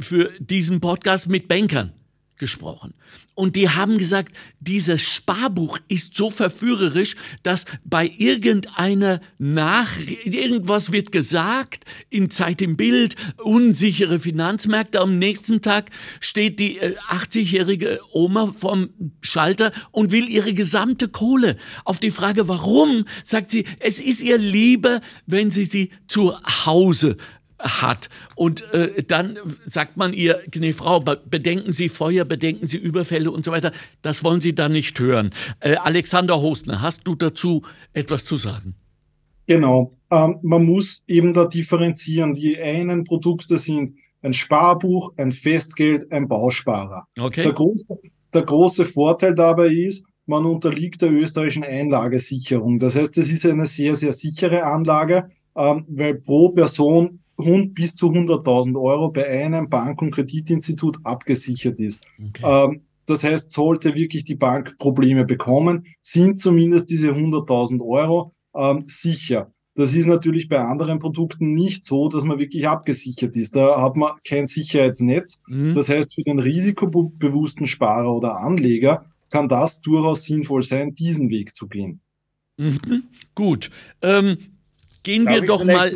für 0.00 0.32
diesen 0.40 0.80
Podcast 0.80 1.28
mit 1.28 1.46
Bankern 1.46 1.92
gesprochen. 2.36 2.94
Und 3.34 3.56
die 3.56 3.68
haben 3.68 3.98
gesagt, 3.98 4.34
dieses 4.60 5.02
Sparbuch 5.02 5.78
ist 5.88 6.14
so 6.14 6.30
verführerisch, 6.30 7.16
dass 7.42 7.64
bei 7.84 8.10
irgendeiner 8.18 9.20
Nach 9.38 9.90
irgendwas 10.24 10.92
wird 10.92 11.12
gesagt 11.12 11.84
in 12.10 12.30
Zeit 12.30 12.62
im 12.62 12.76
Bild, 12.76 13.16
unsichere 13.42 14.18
Finanzmärkte. 14.18 15.00
Am 15.00 15.18
nächsten 15.18 15.62
Tag 15.62 15.90
steht 16.20 16.60
die 16.60 16.80
80-jährige 16.80 17.88
äh, 17.88 17.98
Oma 18.12 18.52
vorm 18.52 18.90
Schalter 19.20 19.72
und 19.90 20.12
will 20.12 20.28
ihre 20.28 20.54
gesamte 20.54 21.08
Kohle. 21.08 21.56
Auf 21.84 22.00
die 22.00 22.10
Frage, 22.10 22.48
warum, 22.48 23.04
sagt 23.24 23.50
sie, 23.50 23.64
es 23.80 24.00
ist 24.00 24.22
ihr 24.22 24.38
lieber, 24.38 25.00
wenn 25.26 25.50
sie 25.50 25.64
sie 25.64 25.90
zu 26.06 26.34
Hause 26.66 27.16
hat. 27.58 28.08
Und 28.34 28.62
äh, 28.72 29.02
dann 29.02 29.38
sagt 29.66 29.96
man 29.96 30.12
ihr, 30.12 30.40
nee, 30.54 30.72
Frau, 30.72 31.00
bedenken 31.00 31.72
Sie 31.72 31.88
Feuer, 31.88 32.24
bedenken 32.24 32.66
Sie 32.66 32.76
Überfälle 32.76 33.30
und 33.30 33.44
so 33.44 33.52
weiter. 33.52 33.72
Das 34.02 34.24
wollen 34.24 34.40
Sie 34.40 34.54
dann 34.54 34.72
nicht 34.72 34.98
hören. 34.98 35.30
Äh, 35.60 35.76
Alexander 35.76 36.40
Hostner, 36.40 36.82
hast 36.82 37.06
du 37.06 37.14
dazu 37.14 37.62
etwas 37.92 38.24
zu 38.24 38.36
sagen? 38.36 38.74
Genau. 39.46 39.96
Ähm, 40.10 40.38
man 40.42 40.64
muss 40.64 41.02
eben 41.06 41.32
da 41.32 41.46
differenzieren. 41.46 42.34
Die 42.34 42.58
einen 42.58 43.04
Produkte 43.04 43.58
sind 43.58 43.96
ein 44.22 44.32
Sparbuch, 44.32 45.12
ein 45.16 45.32
Festgeld, 45.32 46.10
ein 46.10 46.28
Bausparer. 46.28 47.06
Okay. 47.18 47.42
Der 47.42 47.52
große, 47.52 47.98
der 48.32 48.42
große 48.42 48.84
Vorteil 48.84 49.34
dabei 49.34 49.68
ist, 49.68 50.04
man 50.26 50.46
unterliegt 50.46 51.02
der 51.02 51.12
österreichischen 51.12 51.64
Einlagesicherung. 51.64 52.78
Das 52.78 52.96
heißt, 52.96 53.18
es 53.18 53.30
ist 53.30 53.44
eine 53.44 53.66
sehr, 53.66 53.94
sehr 53.94 54.12
sichere 54.12 54.64
Anlage, 54.64 55.30
ähm, 55.54 55.84
weil 55.88 56.14
pro 56.14 56.48
Person 56.48 57.20
bis 57.36 57.96
zu 57.96 58.10
100.000 58.10 58.80
Euro 58.80 59.10
bei 59.10 59.28
einem 59.28 59.68
Bank- 59.68 60.02
und 60.02 60.12
Kreditinstitut 60.12 60.98
abgesichert 61.04 61.80
ist. 61.80 62.00
Okay. 62.28 62.42
Ähm, 62.44 62.82
das 63.06 63.22
heißt, 63.22 63.50
sollte 63.50 63.94
wirklich 63.94 64.24
die 64.24 64.34
Bank 64.34 64.78
Probleme 64.78 65.24
bekommen, 65.24 65.86
sind 66.02 66.38
zumindest 66.38 66.90
diese 66.90 67.10
100.000 67.10 67.80
Euro 67.86 68.34
ähm, 68.54 68.84
sicher. 68.86 69.52
Das 69.76 69.94
ist 69.96 70.06
natürlich 70.06 70.48
bei 70.48 70.60
anderen 70.60 71.00
Produkten 71.00 71.52
nicht 71.52 71.84
so, 71.84 72.08
dass 72.08 72.24
man 72.24 72.38
wirklich 72.38 72.68
abgesichert 72.68 73.34
ist. 73.36 73.56
Da 73.56 73.82
hat 73.82 73.96
man 73.96 74.12
kein 74.26 74.46
Sicherheitsnetz. 74.46 75.42
Mhm. 75.48 75.74
Das 75.74 75.88
heißt, 75.88 76.14
für 76.14 76.22
den 76.22 76.38
risikobewussten 76.38 77.66
Sparer 77.66 78.14
oder 78.14 78.38
Anleger 78.38 79.06
kann 79.30 79.48
das 79.48 79.80
durchaus 79.80 80.24
sinnvoll 80.24 80.62
sein, 80.62 80.94
diesen 80.94 81.28
Weg 81.28 81.56
zu 81.56 81.66
gehen. 81.66 82.00
Mhm. 82.56 83.04
Gut. 83.34 83.70
Ähm, 84.00 84.38
Gehen 85.04 85.26
Darf 85.26 85.34
wir 85.34 85.42
doch 85.42 85.64
mal. 85.64 85.92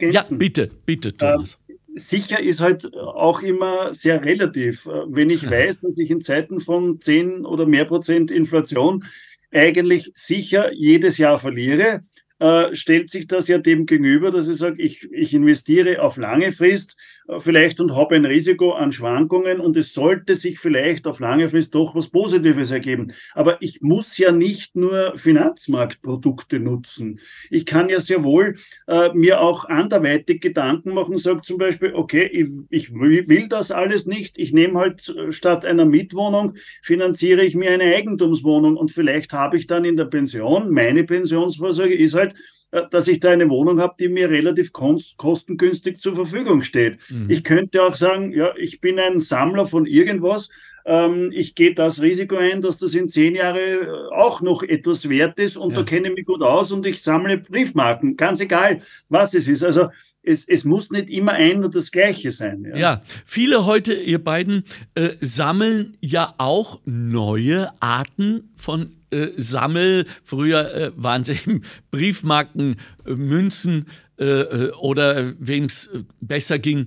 Ja, 0.00 0.24
bitte, 0.30 0.70
bitte, 0.86 1.08
ähm, 1.08 1.16
Thomas. 1.18 1.58
Ähm, 1.68 1.76
sicher 1.96 2.40
ist 2.40 2.60
halt 2.60 2.94
auch 2.94 3.42
immer 3.42 3.92
sehr 3.92 4.24
relativ. 4.24 4.86
Wenn 4.86 5.30
ich 5.30 5.50
weiß, 5.50 5.80
dass 5.80 5.98
ich 5.98 6.10
in 6.10 6.20
Zeiten 6.20 6.60
von 6.60 7.00
10 7.00 7.44
oder 7.44 7.66
mehr 7.66 7.86
Prozent 7.86 8.30
Inflation 8.30 9.04
eigentlich 9.50 10.12
sicher 10.14 10.72
jedes 10.72 11.18
Jahr 11.18 11.38
verliere, 11.38 12.02
äh, 12.40 12.74
stellt 12.74 13.10
sich 13.10 13.26
das 13.26 13.48
ja 13.48 13.58
dem 13.58 13.84
gegenüber, 13.84 14.30
dass 14.30 14.48
ich 14.48 14.56
sage, 14.56 14.82
ich, 14.82 15.06
ich 15.12 15.34
investiere 15.34 16.00
auf 16.00 16.16
lange 16.16 16.52
Frist 16.52 16.96
äh, 17.28 17.38
vielleicht 17.38 17.80
und 17.80 17.94
habe 17.94 18.16
ein 18.16 18.24
Risiko 18.24 18.72
an 18.72 18.92
Schwankungen 18.92 19.60
und 19.60 19.76
es 19.76 19.92
sollte 19.92 20.34
sich 20.34 20.58
vielleicht 20.58 21.06
auf 21.06 21.20
lange 21.20 21.50
Frist 21.50 21.74
doch 21.74 21.94
was 21.94 22.08
Positives 22.08 22.70
ergeben. 22.70 23.12
Aber 23.34 23.60
ich 23.60 23.82
muss 23.82 24.16
ja 24.16 24.32
nicht 24.32 24.74
nur 24.74 25.18
Finanzmarktprodukte 25.18 26.60
nutzen. 26.60 27.20
Ich 27.50 27.66
kann 27.66 27.90
ja 27.90 28.00
sehr 28.00 28.24
wohl 28.24 28.56
äh, 28.86 29.12
mir 29.12 29.42
auch 29.42 29.66
anderweitig 29.66 30.40
Gedanken 30.40 30.94
machen, 30.94 31.18
sage 31.18 31.42
zum 31.42 31.58
Beispiel, 31.58 31.92
okay, 31.92 32.24
ich, 32.24 32.48
ich 32.70 32.94
will 32.94 33.48
das 33.48 33.70
alles 33.70 34.06
nicht, 34.06 34.38
ich 34.38 34.54
nehme 34.54 34.78
halt 34.78 35.14
statt 35.28 35.66
einer 35.66 35.84
Mietwohnung, 35.84 36.54
finanziere 36.82 37.42
ich 37.42 37.54
mir 37.54 37.70
eine 37.70 37.94
Eigentumswohnung 37.94 38.78
und 38.78 38.90
vielleicht 38.90 39.34
habe 39.34 39.58
ich 39.58 39.66
dann 39.66 39.84
in 39.84 39.98
der 39.98 40.06
Pension, 40.06 40.70
meine 40.70 41.04
Pensionsvorsorge 41.04 41.94
ist 41.94 42.14
halt, 42.14 42.29
äh, 42.72 42.82
dass 42.90 43.08
ich 43.08 43.20
da 43.20 43.30
eine 43.30 43.50
Wohnung 43.50 43.80
habe, 43.80 43.94
die 43.98 44.08
mir 44.08 44.30
relativ 44.30 44.72
kostengünstig 44.72 45.98
zur 45.98 46.14
Verfügung 46.14 46.62
steht. 46.62 46.98
Mhm. 47.08 47.26
Ich 47.28 47.42
könnte 47.42 47.82
auch 47.82 47.96
sagen, 47.96 48.32
ja, 48.32 48.54
ich 48.56 48.80
bin 48.80 48.98
ein 49.00 49.18
Sammler 49.18 49.66
von 49.66 49.86
irgendwas. 49.86 50.48
Ähm, 50.84 51.30
ich 51.34 51.54
gehe 51.54 51.74
das 51.74 52.00
Risiko 52.00 52.36
ein, 52.36 52.62
dass 52.62 52.78
das 52.78 52.94
in 52.94 53.08
zehn 53.08 53.34
Jahren 53.34 53.56
äh, 53.56 53.86
auch 54.12 54.40
noch 54.40 54.62
etwas 54.62 55.08
wert 55.08 55.40
ist 55.40 55.56
und 55.56 55.70
ja. 55.70 55.78
da 55.78 55.82
kenne 55.82 56.08
ich 56.08 56.14
mich 56.14 56.26
gut 56.26 56.42
aus 56.42 56.70
und 56.70 56.86
ich 56.86 57.02
sammle 57.02 57.38
Briefmarken. 57.38 58.16
Ganz 58.16 58.40
egal, 58.40 58.82
was 59.08 59.34
es 59.34 59.48
ist. 59.48 59.64
Also 59.64 59.88
es, 60.22 60.46
es 60.46 60.64
muss 60.64 60.90
nicht 60.90 61.10
immer 61.10 61.32
ein 61.32 61.64
und 61.64 61.74
das 61.74 61.90
Gleiche 61.90 62.30
sein. 62.30 62.66
Ja, 62.70 62.76
ja 62.76 63.02
viele 63.24 63.66
heute, 63.66 63.94
ihr 63.94 64.22
beiden, 64.22 64.64
äh, 64.94 65.10
sammeln 65.20 65.96
ja 66.00 66.34
auch 66.38 66.80
neue 66.84 67.70
Arten 67.80 68.50
von 68.54 68.92
Sammel. 69.36 70.06
Früher 70.24 70.74
äh, 70.74 70.92
waren 70.96 71.22
es 71.22 71.28
eben 71.28 71.62
Briefmarken, 71.90 72.76
äh, 73.06 73.14
Münzen 73.14 73.86
äh, 74.18 74.24
äh 74.24 74.70
oder 74.72 75.32
wem 75.38 75.64
es 75.64 75.90
besser 76.20 76.58
ging, 76.58 76.86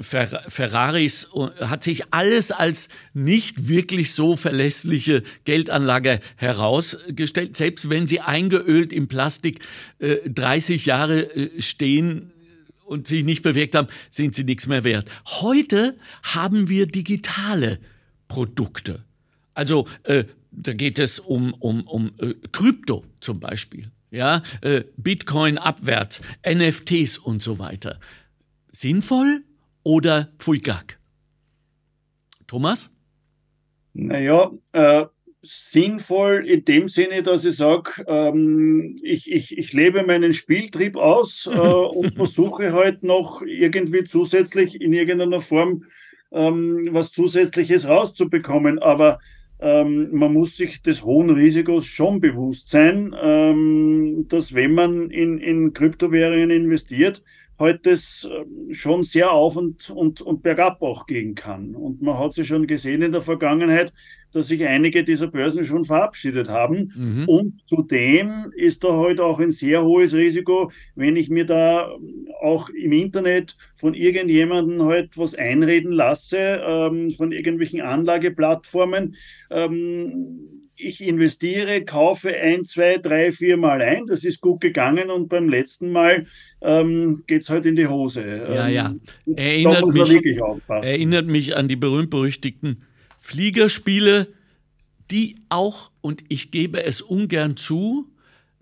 Fer 0.00 0.44
Ferraris 0.48 1.28
hat 1.60 1.84
sich 1.84 2.12
alles 2.12 2.50
als 2.50 2.88
nicht 3.12 3.68
wirklich 3.68 4.14
so 4.14 4.36
verlässliche 4.36 5.22
Geldanlage 5.44 6.20
herausgestellt. 6.36 7.56
Selbst 7.56 7.90
wenn 7.90 8.06
sie 8.06 8.20
eingeölt 8.20 8.92
im 8.92 9.06
Plastik 9.06 9.60
äh, 9.98 10.16
30 10.28 10.86
Jahre 10.86 11.34
äh, 11.36 11.60
stehen 11.60 12.32
und 12.86 13.06
sich 13.06 13.24
nicht 13.24 13.42
bewegt 13.42 13.74
haben, 13.74 13.88
sind 14.10 14.34
sie 14.34 14.44
nichts 14.44 14.66
mehr 14.66 14.84
wert. 14.84 15.10
Heute 15.26 15.96
haben 16.22 16.70
wir 16.70 16.86
digitale 16.86 17.78
Produkte. 18.28 19.04
Also 19.52 19.86
äh, 20.04 20.24
da 20.56 20.72
geht 20.72 20.98
es 20.98 21.18
um, 21.18 21.54
um, 21.54 21.86
um 21.86 22.12
äh, 22.18 22.34
Krypto 22.52 23.04
zum 23.20 23.40
Beispiel. 23.40 23.90
Ja, 24.10 24.42
äh, 24.62 24.84
Bitcoin 24.96 25.58
abwärts, 25.58 26.20
NFTs 26.46 27.18
und 27.18 27.42
so 27.42 27.58
weiter. 27.58 28.00
Sinnvoll? 28.72 29.42
oder 29.86 30.32
Pfui-Gag? 30.40 30.98
Thomas? 32.48 32.90
Naja, 33.92 34.50
äh, 34.72 35.04
sinnvoll 35.42 36.44
in 36.44 36.64
dem 36.64 36.88
Sinne, 36.88 37.22
dass 37.22 37.44
ich 37.44 37.56
sage, 37.56 38.04
ähm, 38.08 38.98
ich, 39.00 39.30
ich, 39.30 39.56
ich 39.56 39.72
lebe 39.72 40.02
meinen 40.02 40.32
Spieltrieb 40.32 40.96
aus 40.96 41.46
äh, 41.46 41.56
und 41.56 42.14
versuche 42.14 42.72
halt 42.72 43.04
noch 43.04 43.42
irgendwie 43.42 44.02
zusätzlich 44.02 44.80
in 44.80 44.92
irgendeiner 44.92 45.40
Form 45.40 45.84
ähm, 46.32 46.88
was 46.90 47.12
Zusätzliches 47.12 47.86
rauszubekommen. 47.86 48.80
Aber 48.80 49.20
ähm, 49.60 50.08
man 50.12 50.32
muss 50.32 50.56
sich 50.56 50.82
des 50.82 51.04
hohen 51.04 51.30
Risikos 51.30 51.86
schon 51.86 52.20
bewusst 52.20 52.68
sein, 52.68 53.14
ähm, 53.20 54.26
dass 54.28 54.54
wenn 54.54 54.74
man 54.74 55.10
in, 55.10 55.38
in 55.38 55.72
Kryptowährungen 55.72 56.50
investiert, 56.50 57.22
heute 57.58 57.90
es 57.90 58.28
ähm, 58.30 58.72
schon 58.72 59.02
sehr 59.02 59.32
auf 59.32 59.56
und, 59.56 59.90
und, 59.90 60.20
und 60.20 60.42
bergab 60.42 60.82
auch 60.82 61.06
gehen 61.06 61.34
kann. 61.34 61.74
Und 61.74 62.02
man 62.02 62.18
hat 62.18 62.34
sich 62.34 62.46
schon 62.46 62.66
gesehen 62.66 63.02
in 63.02 63.12
der 63.12 63.22
Vergangenheit, 63.22 63.92
dass 64.32 64.48
sich 64.48 64.66
einige 64.66 65.04
dieser 65.04 65.28
Börsen 65.28 65.64
schon 65.64 65.84
verabschiedet 65.84 66.48
haben. 66.48 66.92
Mhm. 66.94 67.24
Und 67.26 67.60
zudem 67.62 68.52
ist 68.54 68.84
da 68.84 68.88
heute 68.88 69.24
auch 69.24 69.40
ein 69.40 69.50
sehr 69.50 69.84
hohes 69.84 70.14
Risiko, 70.14 70.70
wenn 70.94 71.16
ich 71.16 71.30
mir 71.30 71.46
da 71.46 71.90
auch 72.42 72.68
im 72.68 72.92
Internet 72.92 73.56
von 73.76 73.94
irgendjemandem 73.94 74.82
halt 74.84 75.16
was 75.16 75.34
einreden 75.34 75.92
lasse, 75.92 76.60
ähm, 76.66 77.10
von 77.12 77.32
irgendwelchen 77.32 77.80
Anlageplattformen. 77.80 79.14
Ähm, 79.50 80.65
ich 80.76 81.02
investiere, 81.02 81.84
kaufe 81.84 82.34
ein, 82.34 82.64
zwei, 82.64 82.98
drei, 82.98 83.32
vier 83.32 83.56
Mal 83.56 83.80
ein. 83.82 84.06
Das 84.06 84.24
ist 84.24 84.40
gut 84.40 84.60
gegangen 84.60 85.10
und 85.10 85.28
beim 85.28 85.48
letzten 85.48 85.90
Mal 85.90 86.26
ähm, 86.60 87.24
geht 87.26 87.42
es 87.42 87.50
halt 87.50 87.66
in 87.66 87.76
die 87.76 87.86
Hose. 87.86 88.24
Ja, 88.54 88.68
ja. 88.68 88.94
Ähm, 89.26 89.36
erinnert 89.36 89.86
mich, 89.86 90.40
erinnert 90.68 91.26
mich 91.26 91.56
an 91.56 91.68
die 91.68 91.76
berühmt-berüchtigten 91.76 92.82
Fliegerspiele, 93.20 94.28
die 95.10 95.36
auch, 95.48 95.90
und 96.00 96.24
ich 96.28 96.50
gebe 96.50 96.82
es 96.82 97.00
ungern 97.00 97.56
zu, 97.56 98.10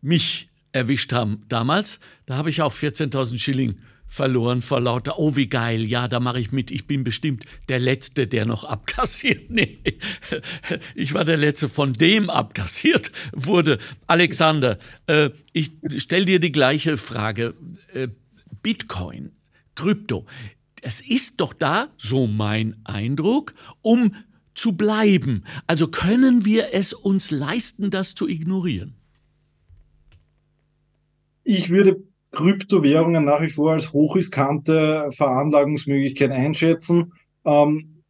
mich 0.01 0.49
erwischt 0.73 1.13
haben 1.13 1.43
damals. 1.49 2.01
Da 2.27 2.37
habe 2.37 2.51
ich 2.51 2.63
auch 2.63 2.73
14.000 2.73 3.39
Schilling 3.39 3.77
verloren 4.15 4.63
vor 4.63 4.81
lauter, 4.81 5.19
oh 5.19 5.35
wie 5.35 5.49
geil, 5.49 5.85
ja, 5.85 6.07
da 6.07 6.21
mache 6.21 6.39
ich 6.39 6.53
mit, 6.53 6.71
ich 6.71 6.87
bin 6.87 7.03
bestimmt 7.03 7.45
der 7.69 7.81
Letzte, 7.81 8.29
der 8.29 8.47
noch 8.47 8.65
abkassiert. 8.65 9.51
Nee, 9.55 9.79
ich 10.95 11.15
war 11.15 11.25
der 11.25 11.37
Letzte, 11.37 11.69
von 11.69 11.93
dem 11.93 12.31
abkassiert 12.31 13.13
wurde. 13.33 13.79
Alexander, 14.07 14.79
äh, 15.07 15.31
ich 15.53 15.73
stelle 15.99 16.25
dir 16.25 16.41
die 16.41 16.53
gleiche 16.53 16.97
Frage. 16.97 17.55
Äh, 17.93 18.09
Bitcoin, 18.63 19.33
Krypto, 19.75 20.27
es 20.81 21.01
ist 21.01 21.41
doch 21.41 21.53
da, 21.53 21.89
so 21.97 22.27
mein 22.27 22.77
Eindruck, 22.85 23.55
um 23.83 24.15
zu 24.55 24.73
bleiben. 24.73 25.45
Also 25.67 25.89
können 25.89 26.45
wir 26.45 26.73
es 26.73 26.93
uns 26.93 27.31
leisten, 27.31 27.91
das 27.91 28.15
zu 28.15 28.29
ignorieren? 28.29 28.95
Ich 31.45 31.69
würde 31.69 32.03
Kryptowährungen 32.35 33.25
nach 33.25 33.41
wie 33.41 33.49
vor 33.49 33.73
als 33.73 33.93
hochriskante 33.93 35.09
Veranlagungsmöglichkeit 35.13 36.31
einschätzen 36.31 37.13
ähm, 37.45 38.03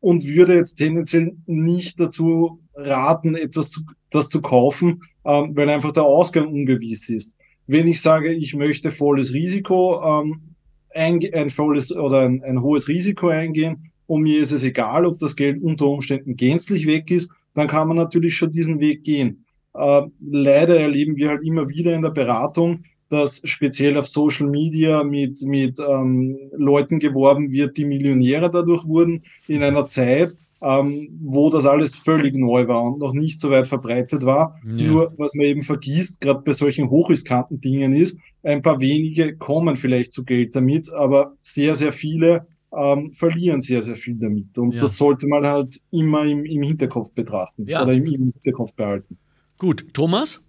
und 0.00 0.26
würde 0.26 0.54
jetzt 0.54 0.76
tendenziell 0.76 1.36
nicht 1.46 2.00
dazu 2.00 2.60
raten, 2.74 3.34
etwas 3.34 3.70
zu, 3.70 3.82
das 4.10 4.28
zu 4.28 4.40
kaufen, 4.40 5.02
ähm, 5.24 5.54
weil 5.54 5.68
einfach 5.68 5.92
der 5.92 6.04
Ausgang 6.04 6.48
ungewiss 6.48 7.08
ist. 7.08 7.36
Wenn 7.66 7.86
ich 7.86 8.00
sage, 8.00 8.32
ich 8.32 8.54
möchte 8.54 8.90
volles 8.90 9.32
Risiko, 9.32 10.02
ähm, 10.02 10.56
ein, 10.94 11.20
ein 11.32 11.50
volles 11.50 11.94
oder 11.94 12.22
ein, 12.22 12.42
ein 12.42 12.62
hohes 12.62 12.88
Risiko 12.88 13.28
eingehen 13.28 13.92
und 14.06 14.22
mir 14.22 14.40
ist 14.40 14.52
es 14.52 14.64
egal, 14.64 15.06
ob 15.06 15.18
das 15.18 15.36
Geld 15.36 15.62
unter 15.62 15.86
Umständen 15.86 16.36
gänzlich 16.36 16.86
weg 16.86 17.10
ist, 17.10 17.30
dann 17.54 17.68
kann 17.68 17.88
man 17.88 17.96
natürlich 17.96 18.36
schon 18.36 18.50
diesen 18.50 18.80
Weg 18.80 19.04
gehen. 19.04 19.44
Äh, 19.74 20.02
leider 20.20 20.80
erleben 20.80 21.16
wir 21.16 21.28
halt 21.28 21.44
immer 21.44 21.68
wieder 21.68 21.94
in 21.94 22.02
der 22.02 22.10
Beratung, 22.10 22.84
dass 23.10 23.42
speziell 23.44 23.98
auf 23.98 24.06
Social 24.06 24.48
Media 24.48 25.02
mit, 25.02 25.42
mit 25.42 25.78
ähm, 25.80 26.38
Leuten 26.52 27.00
geworben 27.00 27.50
wird, 27.50 27.76
die 27.76 27.84
Millionäre 27.84 28.50
dadurch 28.50 28.86
wurden, 28.86 29.24
in 29.48 29.62
einer 29.62 29.86
Zeit, 29.86 30.36
ähm, 30.62 31.08
wo 31.20 31.50
das 31.50 31.66
alles 31.66 31.96
völlig 31.96 32.36
neu 32.36 32.68
war 32.68 32.84
und 32.84 32.98
noch 32.98 33.12
nicht 33.12 33.40
so 33.40 33.50
weit 33.50 33.66
verbreitet 33.66 34.24
war. 34.24 34.60
Ja. 34.64 34.86
Nur 34.86 35.12
was 35.16 35.34
man 35.34 35.46
eben 35.46 35.62
vergisst, 35.62 36.20
gerade 36.20 36.40
bei 36.40 36.52
solchen 36.52 36.88
hochriskanten 36.88 37.60
Dingen 37.60 37.92
ist, 37.92 38.16
ein 38.42 38.62
paar 38.62 38.80
wenige 38.80 39.36
kommen 39.36 39.76
vielleicht 39.76 40.12
zu 40.12 40.24
Geld 40.24 40.54
damit, 40.54 40.92
aber 40.92 41.34
sehr, 41.40 41.74
sehr 41.74 41.92
viele 41.92 42.46
ähm, 42.72 43.12
verlieren 43.12 43.60
sehr, 43.60 43.82
sehr 43.82 43.96
viel 43.96 44.14
damit. 44.14 44.56
Und 44.56 44.74
ja. 44.74 44.80
das 44.80 44.96
sollte 44.96 45.26
man 45.26 45.44
halt 45.44 45.80
immer 45.90 46.24
im, 46.24 46.44
im 46.44 46.62
Hinterkopf 46.62 47.12
betrachten 47.12 47.66
ja. 47.66 47.82
oder 47.82 47.92
im, 47.92 48.04
im 48.04 48.32
Hinterkopf 48.32 48.72
behalten. 48.74 49.18
Gut, 49.58 49.92
Thomas? 49.92 50.40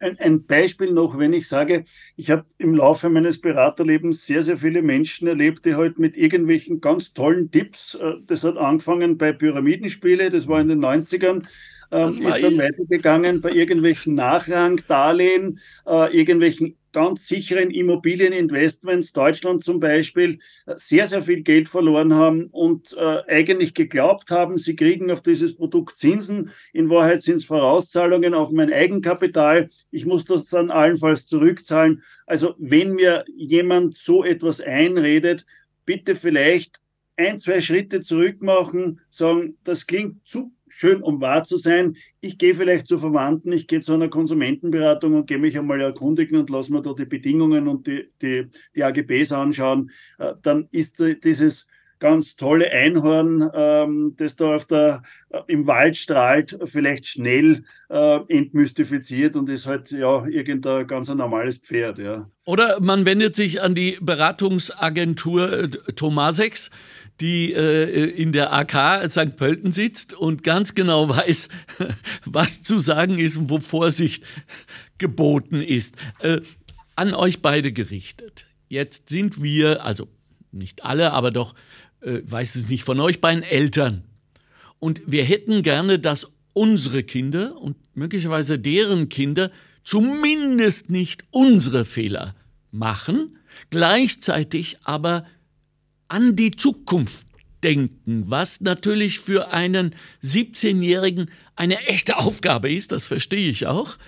Ein, 0.00 0.18
ein 0.18 0.46
Beispiel 0.46 0.92
noch, 0.92 1.18
wenn 1.18 1.32
ich 1.32 1.46
sage, 1.46 1.84
ich 2.16 2.30
habe 2.30 2.44
im 2.58 2.74
Laufe 2.74 3.08
meines 3.08 3.40
Beraterlebens 3.40 4.26
sehr, 4.26 4.42
sehr 4.42 4.56
viele 4.58 4.82
Menschen 4.82 5.28
erlebt, 5.28 5.64
die 5.64 5.74
halt 5.74 5.98
mit 5.98 6.16
irgendwelchen 6.16 6.80
ganz 6.80 7.12
tollen 7.12 7.50
Tipps, 7.50 7.94
äh, 7.94 8.14
das 8.26 8.44
hat 8.44 8.56
angefangen 8.56 9.18
bei 9.18 9.32
Pyramidenspiele, 9.32 10.30
das 10.30 10.48
war 10.48 10.60
in 10.60 10.68
den 10.68 10.80
90ern, 10.80 11.46
ähm, 11.90 12.08
ist 12.10 12.42
dann 12.42 12.58
weitergegangen 12.58 13.40
bei 13.40 13.50
irgendwelchen 13.50 14.14
Nachrangdarlehen, 14.14 15.58
äh, 15.86 16.16
irgendwelchen 16.16 16.76
ganz 16.92 17.28
sicheren 17.28 17.70
Immobilieninvestments, 17.70 19.12
Deutschland 19.12 19.64
zum 19.64 19.80
Beispiel, 19.80 20.38
äh, 20.66 20.74
sehr, 20.76 21.06
sehr 21.06 21.22
viel 21.22 21.42
Geld 21.42 21.68
verloren 21.68 22.14
haben 22.14 22.46
und 22.46 22.96
äh, 22.96 23.22
eigentlich 23.28 23.74
geglaubt 23.74 24.30
haben, 24.30 24.58
sie 24.58 24.76
kriegen 24.76 25.10
auf 25.10 25.22
dieses 25.22 25.56
Produkt 25.56 25.98
Zinsen. 25.98 26.50
In 26.72 26.90
Wahrheit 26.90 27.22
sind 27.22 27.36
es 27.36 27.44
Vorauszahlungen 27.44 28.34
auf 28.34 28.50
mein 28.50 28.72
Eigenkapital. 28.72 29.70
Ich 29.90 30.06
muss 30.06 30.24
das 30.24 30.48
dann 30.48 30.70
allenfalls 30.70 31.26
zurückzahlen. 31.26 32.02
Also 32.26 32.54
wenn 32.58 32.92
mir 32.92 33.24
jemand 33.34 33.94
so 33.94 34.24
etwas 34.24 34.60
einredet, 34.60 35.46
bitte 35.84 36.14
vielleicht 36.14 36.80
ein, 37.16 37.38
zwei 37.38 37.60
Schritte 37.60 38.00
zurück 38.00 38.40
machen, 38.40 39.00
sagen, 39.10 39.58
das 39.62 39.86
klingt 39.86 40.26
zu 40.26 40.52
schön, 40.70 41.02
um 41.02 41.20
wahr 41.20 41.44
zu 41.44 41.56
sein. 41.58 41.96
Ich 42.20 42.38
gehe 42.38 42.54
vielleicht 42.54 42.86
zu 42.86 42.98
Verwandten, 42.98 43.52
ich 43.52 43.66
gehe 43.66 43.80
zu 43.80 43.92
einer 43.92 44.08
Konsumentenberatung 44.08 45.14
und 45.14 45.26
gehe 45.26 45.38
mich 45.38 45.58
einmal 45.58 45.80
erkundigen 45.80 46.38
und 46.38 46.48
lasse 46.48 46.72
mir 46.72 46.80
da 46.80 46.94
die 46.94 47.04
Bedingungen 47.04 47.68
und 47.68 47.86
die, 47.86 48.10
die, 48.22 48.46
die 48.74 48.84
AGBs 48.84 49.32
anschauen. 49.32 49.90
Äh, 50.18 50.34
dann 50.42 50.68
ist 50.70 51.04
dieses 51.22 51.66
ganz 52.00 52.34
tolle 52.34 52.72
Einhorn, 52.72 53.48
ähm, 53.54 54.14
das 54.16 54.34
da 54.34 54.56
auf 54.56 54.64
der, 54.64 55.02
äh, 55.28 55.40
im 55.46 55.66
Wald 55.66 55.96
strahlt, 55.96 56.58
vielleicht 56.64 57.06
schnell 57.06 57.62
äh, 57.90 58.18
entmystifiziert 58.28 59.36
und 59.36 59.48
ist 59.48 59.66
halt 59.66 59.90
ja 59.92 60.26
irgendein 60.26 60.86
ganz 60.86 61.08
normales 61.14 61.58
Pferd. 61.58 61.98
Ja. 61.98 62.28
Oder 62.46 62.80
man 62.80 63.04
wendet 63.04 63.36
sich 63.36 63.62
an 63.62 63.74
die 63.74 63.98
Beratungsagentur 64.00 65.70
Tomasex 65.94 66.70
die 67.20 67.52
äh, 67.52 68.04
in 68.10 68.32
der 68.32 68.52
AK 68.52 69.10
St. 69.10 69.36
Pölten 69.36 69.72
sitzt 69.72 70.14
und 70.14 70.42
ganz 70.42 70.74
genau 70.74 71.08
weiß, 71.08 71.48
was 72.24 72.62
zu 72.62 72.78
sagen 72.78 73.18
ist 73.18 73.36
und 73.36 73.50
wo 73.50 73.60
Vorsicht 73.60 74.24
geboten 74.98 75.62
ist. 75.62 75.96
Äh, 76.20 76.40
an 76.96 77.14
euch 77.14 77.40
beide 77.40 77.72
gerichtet. 77.72 78.46
Jetzt 78.68 79.08
sind 79.08 79.42
wir, 79.42 79.84
also 79.84 80.08
nicht 80.52 80.84
alle, 80.84 81.12
aber 81.12 81.30
doch, 81.30 81.54
äh, 82.00 82.20
weiß 82.24 82.56
es 82.56 82.68
nicht 82.68 82.84
von 82.84 83.00
euch 83.00 83.20
beiden 83.20 83.42
Eltern. 83.42 84.04
Und 84.78 85.02
wir 85.06 85.24
hätten 85.24 85.62
gerne, 85.62 85.98
dass 85.98 86.30
unsere 86.52 87.02
Kinder 87.02 87.56
und 87.56 87.76
möglicherweise 87.94 88.58
deren 88.58 89.08
Kinder 89.08 89.50
zumindest 89.84 90.90
nicht 90.90 91.24
unsere 91.30 91.84
Fehler 91.84 92.34
machen, 92.70 93.38
gleichzeitig 93.70 94.78
aber 94.84 95.26
an 96.10 96.36
die 96.36 96.50
Zukunft 96.50 97.26
umdenken, 97.60 98.24
was 98.26 98.60
natürlich 98.60 99.20
für 99.20 99.52
einen 99.52 99.94
17-Jährigen 100.22 101.30
eine 101.56 101.78
echte 101.86 102.16
Aufgabe 102.18 102.72
ist, 102.72 102.92
das 102.92 103.04
verstehe 103.04 103.50
ich 103.50 103.66
auch. 103.66 103.98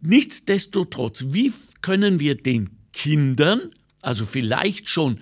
Nichtsdestotrotz, 0.00 1.26
wie 1.28 1.52
können 1.82 2.20
wir 2.20 2.36
den 2.36 2.70
Kindern, 2.92 3.72
also 4.00 4.24
vielleicht 4.24 4.88
schon 4.88 5.20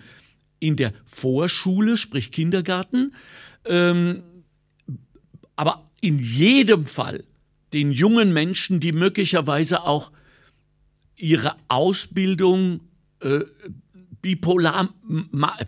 in 0.60 0.76
der 0.76 0.92
Vorschule, 1.06 1.96
sprich 1.96 2.30
Kindergarten, 2.30 3.12
ähm, 3.64 4.22
aber 5.56 5.90
in 6.00 6.18
jedem 6.18 6.86
Fall 6.86 7.24
den 7.72 7.90
jungen 7.90 8.32
Menschen, 8.32 8.80
die 8.80 8.92
möglicherweise 8.92 9.82
auch 9.82 10.12
ihre 11.16 11.56
Ausbildung 11.68 12.80
äh, 13.20 13.40
bipolar, 14.26 14.92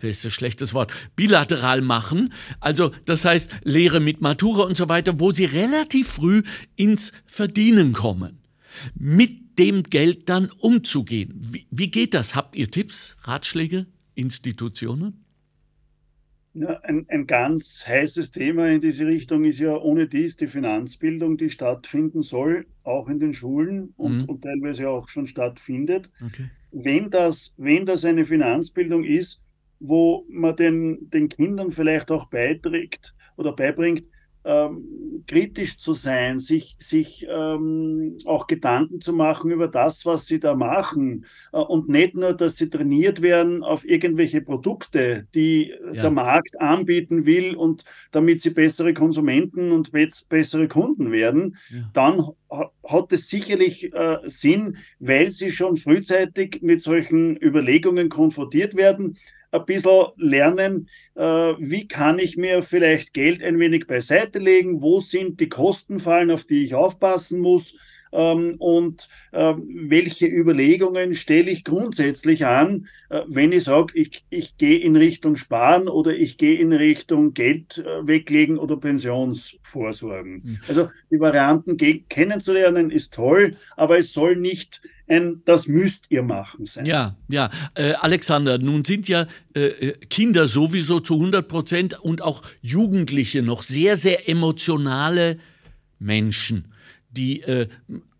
ist 0.01 0.25
ein 0.25 0.31
schlechtes 0.31 0.73
Wort, 0.73 0.91
bilateral 1.15 1.81
machen. 1.81 2.33
Also 2.59 2.91
das 3.05 3.23
heißt 3.23 3.51
Lehre 3.63 4.01
mit 4.01 4.19
Matura 4.19 4.63
und 4.63 4.75
so 4.75 4.89
weiter, 4.89 5.19
wo 5.19 5.31
sie 5.31 5.45
relativ 5.45 6.09
früh 6.09 6.43
ins 6.75 7.13
Verdienen 7.25 7.93
kommen. 7.93 8.39
Mit 8.95 9.57
dem 9.57 9.83
Geld 9.83 10.27
dann 10.27 10.51
umzugehen. 10.57 11.33
Wie, 11.39 11.67
wie 11.71 11.89
geht 11.89 12.13
das? 12.13 12.35
Habt 12.35 12.55
ihr 12.57 12.69
Tipps, 12.69 13.15
Ratschläge, 13.23 13.85
Institutionen? 14.15 15.23
Ja, 16.53 16.81
ein, 16.81 17.05
ein 17.07 17.27
ganz 17.27 17.85
heißes 17.87 18.31
Thema 18.31 18.67
in 18.67 18.81
diese 18.81 19.05
Richtung 19.05 19.45
ist 19.45 19.59
ja 19.59 19.77
ohne 19.77 20.07
dies 20.07 20.35
die 20.35 20.47
Finanzbildung, 20.47 21.37
die 21.37 21.49
stattfinden 21.49 22.21
soll, 22.21 22.65
auch 22.83 23.07
in 23.07 23.19
den 23.19 23.33
Schulen 23.33 23.93
und, 23.95 24.23
mhm. 24.23 24.25
und 24.25 24.43
teilweise 24.43 24.89
auch 24.89 25.07
schon 25.07 25.27
stattfindet. 25.27 26.09
Okay. 26.25 26.49
Wenn, 26.71 27.09
das, 27.09 27.53
wenn 27.57 27.85
das 27.85 28.05
eine 28.05 28.25
Finanzbildung 28.25 29.03
ist, 29.03 29.41
wo 29.79 30.25
man 30.29 30.55
den, 30.55 31.09
den 31.09 31.29
Kindern 31.29 31.71
vielleicht 31.71 32.11
auch 32.11 32.25
beiträgt 32.29 33.15
oder 33.37 33.53
beibringt, 33.53 34.03
ähm, 34.45 35.23
kritisch 35.27 35.77
zu 35.77 35.93
sein, 35.93 36.39
sich, 36.39 36.75
sich 36.79 37.27
ähm, 37.29 38.17
auch 38.25 38.47
Gedanken 38.47 39.01
zu 39.01 39.13
machen 39.13 39.51
über 39.51 39.67
das, 39.67 40.05
was 40.05 40.27
sie 40.27 40.39
da 40.39 40.55
machen 40.55 41.25
äh, 41.51 41.57
und 41.57 41.89
nicht 41.89 42.15
nur, 42.15 42.33
dass 42.33 42.55
sie 42.55 42.69
trainiert 42.69 43.21
werden 43.21 43.63
auf 43.63 43.85
irgendwelche 43.85 44.41
Produkte, 44.41 45.27
die 45.35 45.73
ja. 45.93 46.01
der 46.01 46.11
Markt 46.11 46.59
anbieten 46.61 47.25
will 47.25 47.55
und 47.55 47.83
damit 48.11 48.41
sie 48.41 48.51
bessere 48.51 48.93
Konsumenten 48.93 49.71
und 49.71 49.91
bessere 50.29 50.67
Kunden 50.67 51.11
werden, 51.11 51.57
ja. 51.69 51.89
dann 51.93 52.23
hat 52.87 53.11
es 53.11 53.29
sicherlich 53.29 53.93
äh, 53.93 54.17
Sinn, 54.23 54.77
weil 54.99 55.29
sie 55.29 55.51
schon 55.51 55.77
frühzeitig 55.77 56.59
mit 56.61 56.81
solchen 56.81 57.37
Überlegungen 57.37 58.09
konfrontiert 58.09 58.75
werden 58.75 59.17
ein 59.51 59.65
bisschen 59.65 60.07
lernen, 60.17 60.89
äh, 61.15 61.21
wie 61.23 61.87
kann 61.87 62.19
ich 62.19 62.37
mir 62.37 62.63
vielleicht 62.63 63.13
Geld 63.13 63.43
ein 63.43 63.59
wenig 63.59 63.87
beiseite 63.87 64.39
legen, 64.39 64.81
wo 64.81 64.99
sind 64.99 65.39
die 65.39 65.49
Kostenfallen, 65.49 66.31
auf 66.31 66.45
die 66.45 66.63
ich 66.63 66.75
aufpassen 66.75 67.39
muss 67.39 67.75
ähm, 68.11 68.55
und 68.57 69.07
ähm, 69.33 69.87
welche 69.89 70.27
Überlegungen 70.27 71.13
stelle 71.15 71.51
ich 71.51 71.63
grundsätzlich 71.63 72.45
an, 72.45 72.87
äh, 73.09 73.21
wenn 73.27 73.51
ich 73.51 73.65
sage, 73.65 73.93
ich, 73.95 74.23
ich 74.29 74.57
gehe 74.57 74.79
in 74.79 74.95
Richtung 74.95 75.35
Sparen 75.37 75.87
oder 75.87 76.15
ich 76.15 76.37
gehe 76.37 76.57
in 76.57 76.73
Richtung 76.73 77.33
Geld 77.33 77.77
äh, 77.77 78.07
weglegen 78.07 78.57
oder 78.57 78.77
Pensionsvorsorgen. 78.77 80.41
Mhm. 80.43 80.59
Also 80.67 80.89
die 81.11 81.19
Varianten 81.19 81.77
kennenzulernen 82.09 82.91
ist 82.91 83.13
toll, 83.13 83.55
aber 83.75 83.97
es 83.97 84.13
soll 84.13 84.35
nicht 84.35 84.81
ein 85.07 85.41
Das 85.45 85.67
müsst 85.67 86.05
ihr 86.09 86.21
machen 86.21 86.65
sein. 86.65 86.85
Ja, 86.85 87.15
ja. 87.27 87.49
Äh, 87.73 87.93
Alexander, 87.93 88.59
nun 88.59 88.83
sind 88.83 89.07
ja 89.07 89.25
äh, 89.55 89.61
äh 89.61 89.93
Kinder 90.07 90.47
sowieso 90.47 90.99
zu 90.99 91.15
100 91.15 91.47
Prozent 91.47 91.99
und 91.99 92.21
auch 92.21 92.43
Jugendliche 92.61 93.41
noch 93.41 93.63
sehr, 93.63 93.97
sehr 93.97 94.29
emotionale 94.29 95.39
Menschen 95.97 96.71
die 97.09 97.41
äh, 97.41 97.67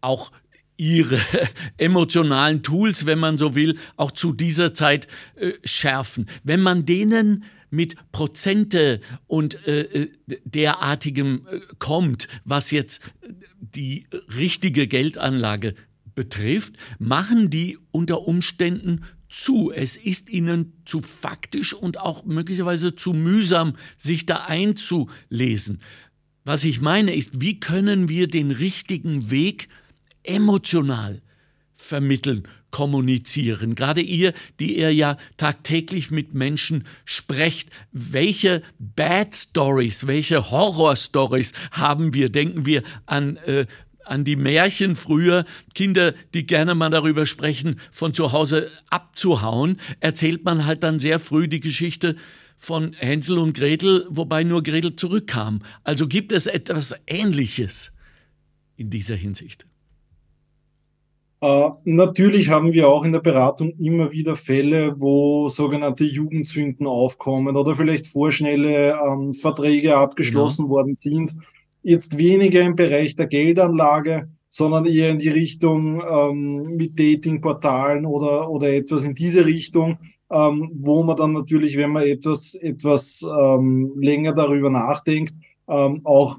auch 0.02 0.32
ihre 0.78 1.20
emotionalen 1.78 2.64
Tools, 2.64 3.06
wenn 3.06 3.20
man 3.20 3.38
so 3.38 3.54
will, 3.54 3.78
auch 3.98 4.12
zu 4.12 4.34
dieser 4.34 4.74
Zeit 4.74 5.08
äh, 5.36 5.54
schärfen. 5.64 6.28
Wenn 6.44 6.62
man 6.62 6.86
denen 6.86 7.44
mit 7.70 7.96
Prozente 8.12 9.02
und 9.28 9.68
äh, 9.68 9.82
äh 9.82 10.10
derartigem 10.46 11.48
äh, 11.52 11.60
kommt, 11.78 12.28
was 12.46 12.72
jetzt 12.72 13.02
die 13.60 14.08
richtige 14.36 14.88
Geldanlage 14.88 15.76
betrifft, 16.16 16.74
machen 16.98 17.50
die 17.50 17.78
unter 17.92 18.28
Umständen 18.28 19.04
zu. 19.30 19.72
Es 19.72 19.96
ist 19.96 20.30
ihnen 20.30 20.74
zu 20.86 21.02
faktisch 21.02 21.74
und 21.74 22.00
auch 22.00 22.26
möglicherweise 22.26 22.96
zu 22.96 23.14
mühsam, 23.14 23.76
sich 23.96 24.26
da 24.26 24.46
einzulesen. 24.46 25.82
Was 26.50 26.64
ich 26.64 26.82
meine 26.82 27.14
ist, 27.14 27.42
wie 27.42 27.60
können 27.60 28.10
wir 28.10 28.28
den 28.28 28.50
richtigen 28.50 29.30
Weg 29.30 29.68
emotional 30.24 31.22
vermitteln, 31.76 32.48
kommunizieren. 32.72 33.76
Gerade 33.76 34.02
ihr, 34.02 34.34
die 34.60 34.80
ihr 34.80 34.92
ja 34.92 35.18
tagtäglich 35.38 36.10
mit 36.10 36.34
Menschen 36.34 36.88
sprecht, 37.06 37.70
welche 37.92 38.64
Bad 38.80 39.36
Stories, 39.36 40.08
welche 40.08 40.50
Horror 40.50 40.96
Stories 40.96 41.54
haben 41.70 42.16
wir? 42.16 42.30
Denken 42.30 42.66
wir 42.66 42.82
an 43.06 43.38
äh, 43.46 43.68
an 44.04 44.24
die 44.24 44.36
Märchen 44.36 44.96
früher, 44.96 45.46
Kinder, 45.76 46.16
die 46.34 46.48
gerne 46.48 46.74
mal 46.74 46.90
darüber 46.90 47.28
sprechen, 47.28 47.80
von 47.92 48.16
zu 48.16 48.32
Hause 48.32 48.72
abzuhauen, 48.90 49.80
erzählt 50.00 50.44
man 50.46 50.66
halt 50.66 50.82
dann 50.82 50.98
sehr 50.98 51.20
früh 51.20 51.48
die 51.48 51.60
Geschichte 51.60 52.16
von 52.60 52.94
Hänsel 52.94 53.40
und 53.40 53.56
Gretel, 53.56 54.06
wobei 54.10 54.44
nur 54.44 54.62
Gretel 54.62 54.96
zurückkam. 54.96 55.62
Also 55.86 56.08
gibt 56.08 56.34
es 56.34 56.46
etwas 56.46 56.94
Ähnliches 57.08 57.94
in 58.76 58.90
dieser 58.90 59.16
Hinsicht. 59.16 59.66
Uh, 61.42 61.76
natürlich 61.86 62.50
haben 62.50 62.74
wir 62.74 62.90
auch 62.90 63.06
in 63.06 63.14
der 63.14 63.22
Beratung 63.22 63.72
immer 63.80 64.12
wieder 64.12 64.36
Fälle, 64.36 65.00
wo 65.00 65.48
sogenannte 65.48 66.04
Jugendzünden 66.04 66.86
aufkommen 66.86 67.56
oder 67.56 67.78
vielleicht 67.78 68.08
vorschnelle 68.08 69.00
ähm, 69.00 69.34
Verträge 69.34 69.96
abgeschlossen 69.96 70.64
genau. 70.64 70.76
worden 70.76 70.96
sind. 70.96 71.34
Jetzt 71.82 72.18
weniger 72.18 72.62
im 72.62 72.76
Bereich 72.76 73.16
der 73.16 73.28
Geldanlage, 73.28 74.28
sondern 74.50 74.86
eher 74.86 75.12
in 75.12 75.20
die 75.20 75.30
Richtung 75.30 76.02
ähm, 76.02 76.76
mit 76.76 77.00
Datingportalen 77.00 78.06
oder, 78.06 78.50
oder 78.50 78.74
etwas 78.74 79.06
in 79.06 79.16
diese 79.16 79.46
Richtung, 79.46 79.98
ähm, 80.32 80.72
wo 80.74 81.04
man 81.04 81.18
dann 81.18 81.34
natürlich, 81.34 81.78
wenn 81.78 81.92
man 81.92 82.04
etwas, 82.04 82.54
etwas 82.56 83.24
ähm, 83.24 83.94
länger 84.00 84.34
darüber 84.34 84.70
nachdenkt, 84.70 85.34
ähm, 85.68 86.02
auch 86.04 86.38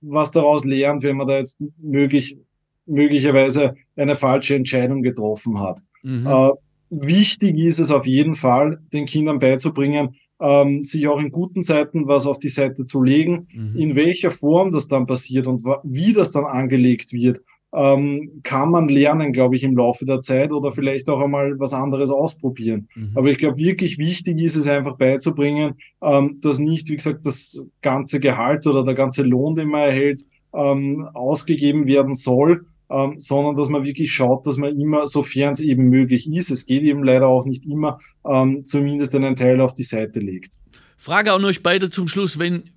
was 0.00 0.30
daraus 0.30 0.64
lernt, 0.64 1.02
wenn 1.02 1.16
man 1.16 1.26
da 1.26 1.38
jetzt 1.38 1.62
möglich, 1.78 2.38
möglicherweise 2.86 3.74
eine 3.96 4.16
falsche 4.16 4.54
Entscheidung 4.54 5.02
getroffen 5.02 5.60
hat. 5.60 5.80
Mhm. 6.02 6.26
Äh, 6.26 6.50
wichtig 6.90 7.58
ist 7.58 7.78
es 7.78 7.90
auf 7.90 8.06
jeden 8.06 8.34
Fall, 8.34 8.80
den 8.92 9.06
Kindern 9.06 9.38
beizubringen, 9.38 10.16
ähm, 10.40 10.82
sich 10.82 11.06
auch 11.08 11.20
in 11.20 11.30
guten 11.30 11.62
Zeiten 11.62 12.06
was 12.06 12.26
auf 12.26 12.38
die 12.38 12.48
Seite 12.48 12.84
zu 12.84 13.02
legen, 13.02 13.48
mhm. 13.52 13.76
in 13.76 13.94
welcher 13.96 14.30
Form 14.30 14.70
das 14.70 14.88
dann 14.88 15.06
passiert 15.06 15.46
und 15.46 15.62
wie 15.84 16.12
das 16.12 16.30
dann 16.32 16.44
angelegt 16.44 17.12
wird 17.12 17.40
ähm, 17.74 18.40
kann 18.44 18.70
man 18.70 18.88
lernen, 18.88 19.32
glaube 19.32 19.56
ich, 19.56 19.64
im 19.64 19.76
Laufe 19.76 20.04
der 20.04 20.20
Zeit 20.20 20.52
oder 20.52 20.70
vielleicht 20.70 21.08
auch 21.10 21.20
einmal 21.20 21.58
was 21.58 21.72
anderes 21.72 22.10
ausprobieren. 22.10 22.88
Mhm. 22.94 23.12
Aber 23.14 23.28
ich 23.28 23.38
glaube, 23.38 23.58
wirklich 23.58 23.98
wichtig 23.98 24.40
ist 24.40 24.56
es 24.56 24.68
einfach 24.68 24.96
beizubringen, 24.96 25.74
ähm, 26.00 26.38
dass 26.40 26.58
nicht, 26.58 26.88
wie 26.88 26.96
gesagt, 26.96 27.26
das 27.26 27.64
ganze 27.82 28.20
Gehalt 28.20 28.66
oder 28.66 28.84
der 28.84 28.94
ganze 28.94 29.22
Lohn, 29.22 29.56
den 29.56 29.68
man 29.68 29.82
erhält, 29.82 30.22
ähm, 30.54 31.08
ausgegeben 31.14 31.86
werden 31.88 32.14
soll, 32.14 32.66
ähm, 32.90 33.14
sondern 33.18 33.56
dass 33.56 33.68
man 33.68 33.84
wirklich 33.84 34.12
schaut, 34.12 34.46
dass 34.46 34.56
man 34.56 34.78
immer, 34.78 35.08
sofern 35.08 35.54
es 35.54 35.60
eben 35.60 35.88
möglich 35.88 36.30
ist, 36.32 36.50
es 36.50 36.66
geht 36.66 36.82
eben 36.82 37.02
leider 37.02 37.26
auch 37.26 37.44
nicht 37.44 37.66
immer, 37.66 37.98
ähm, 38.28 38.66
zumindest 38.66 39.14
einen 39.16 39.34
Teil 39.34 39.60
auf 39.60 39.74
die 39.74 39.82
Seite 39.82 40.20
legt. 40.20 40.54
Frage 40.96 41.32
an 41.32 41.44
euch 41.44 41.62
beide 41.62 41.90
zum 41.90 42.06
Schluss, 42.06 42.38
wenn 42.38 42.70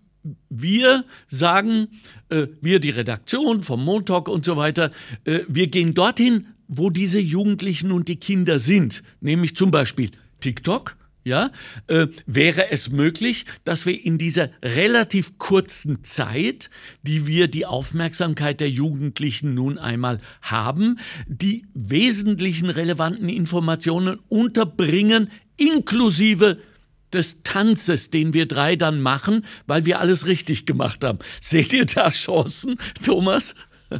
wir 0.50 1.06
sagen, 1.28 1.88
äh, 2.30 2.48
wir 2.62 2.80
die 2.80 2.90
Redaktion 2.90 3.62
vom 3.62 3.84
Montag 3.84 4.28
und 4.28 4.46
so 4.46 4.58
weiter, 4.58 4.92
äh, 5.26 5.42
wir 5.48 5.68
gehen 5.68 5.94
dorthin, 5.94 6.48
wo 6.68 6.90
diese 6.90 7.20
Jugendlichen 7.20 7.92
und 7.92 8.08
die 8.08 8.18
Kinder 8.18 8.60
sind, 8.60 9.04
nämlich 9.22 9.56
zum 9.56 9.72
Beispiel 9.72 10.12
TikTok. 10.40 10.96
Ja, 11.24 11.52
äh, 11.88 12.08
wäre 12.26 12.72
es 12.72 12.90
möglich, 12.90 13.44
dass 13.66 13.86
wir 13.86 14.06
in 14.06 14.18
dieser 14.18 14.50
relativ 14.64 15.38
kurzen 15.38 16.02
Zeit, 16.06 16.70
die 17.04 17.28
wir 17.28 17.50
die 17.50 17.66
Aufmerksamkeit 17.66 18.62
der 18.62 18.70
Jugendlichen 18.70 19.54
nun 19.54 19.78
einmal 19.78 20.22
haben, 20.42 21.00
die 21.28 21.66
wesentlichen 21.74 22.70
relevanten 22.70 23.28
Informationen 23.28 24.20
unterbringen, 24.30 25.28
inklusive 25.58 26.60
des 27.14 27.44
Tanzes, 27.44 28.10
den 28.10 28.34
wir 28.34 28.48
drei 28.48 28.76
dann 28.76 29.02
machen, 29.02 29.46
weil 29.66 29.86
wir 29.86 30.00
alles 30.00 30.28
richtig 30.28 30.66
gemacht 30.66 31.04
haben. 31.04 31.20
Seht 31.42 31.74
ihr 31.74 31.86
da 31.86 32.12
Chancen, 32.12 32.78
Thomas? 33.04 33.56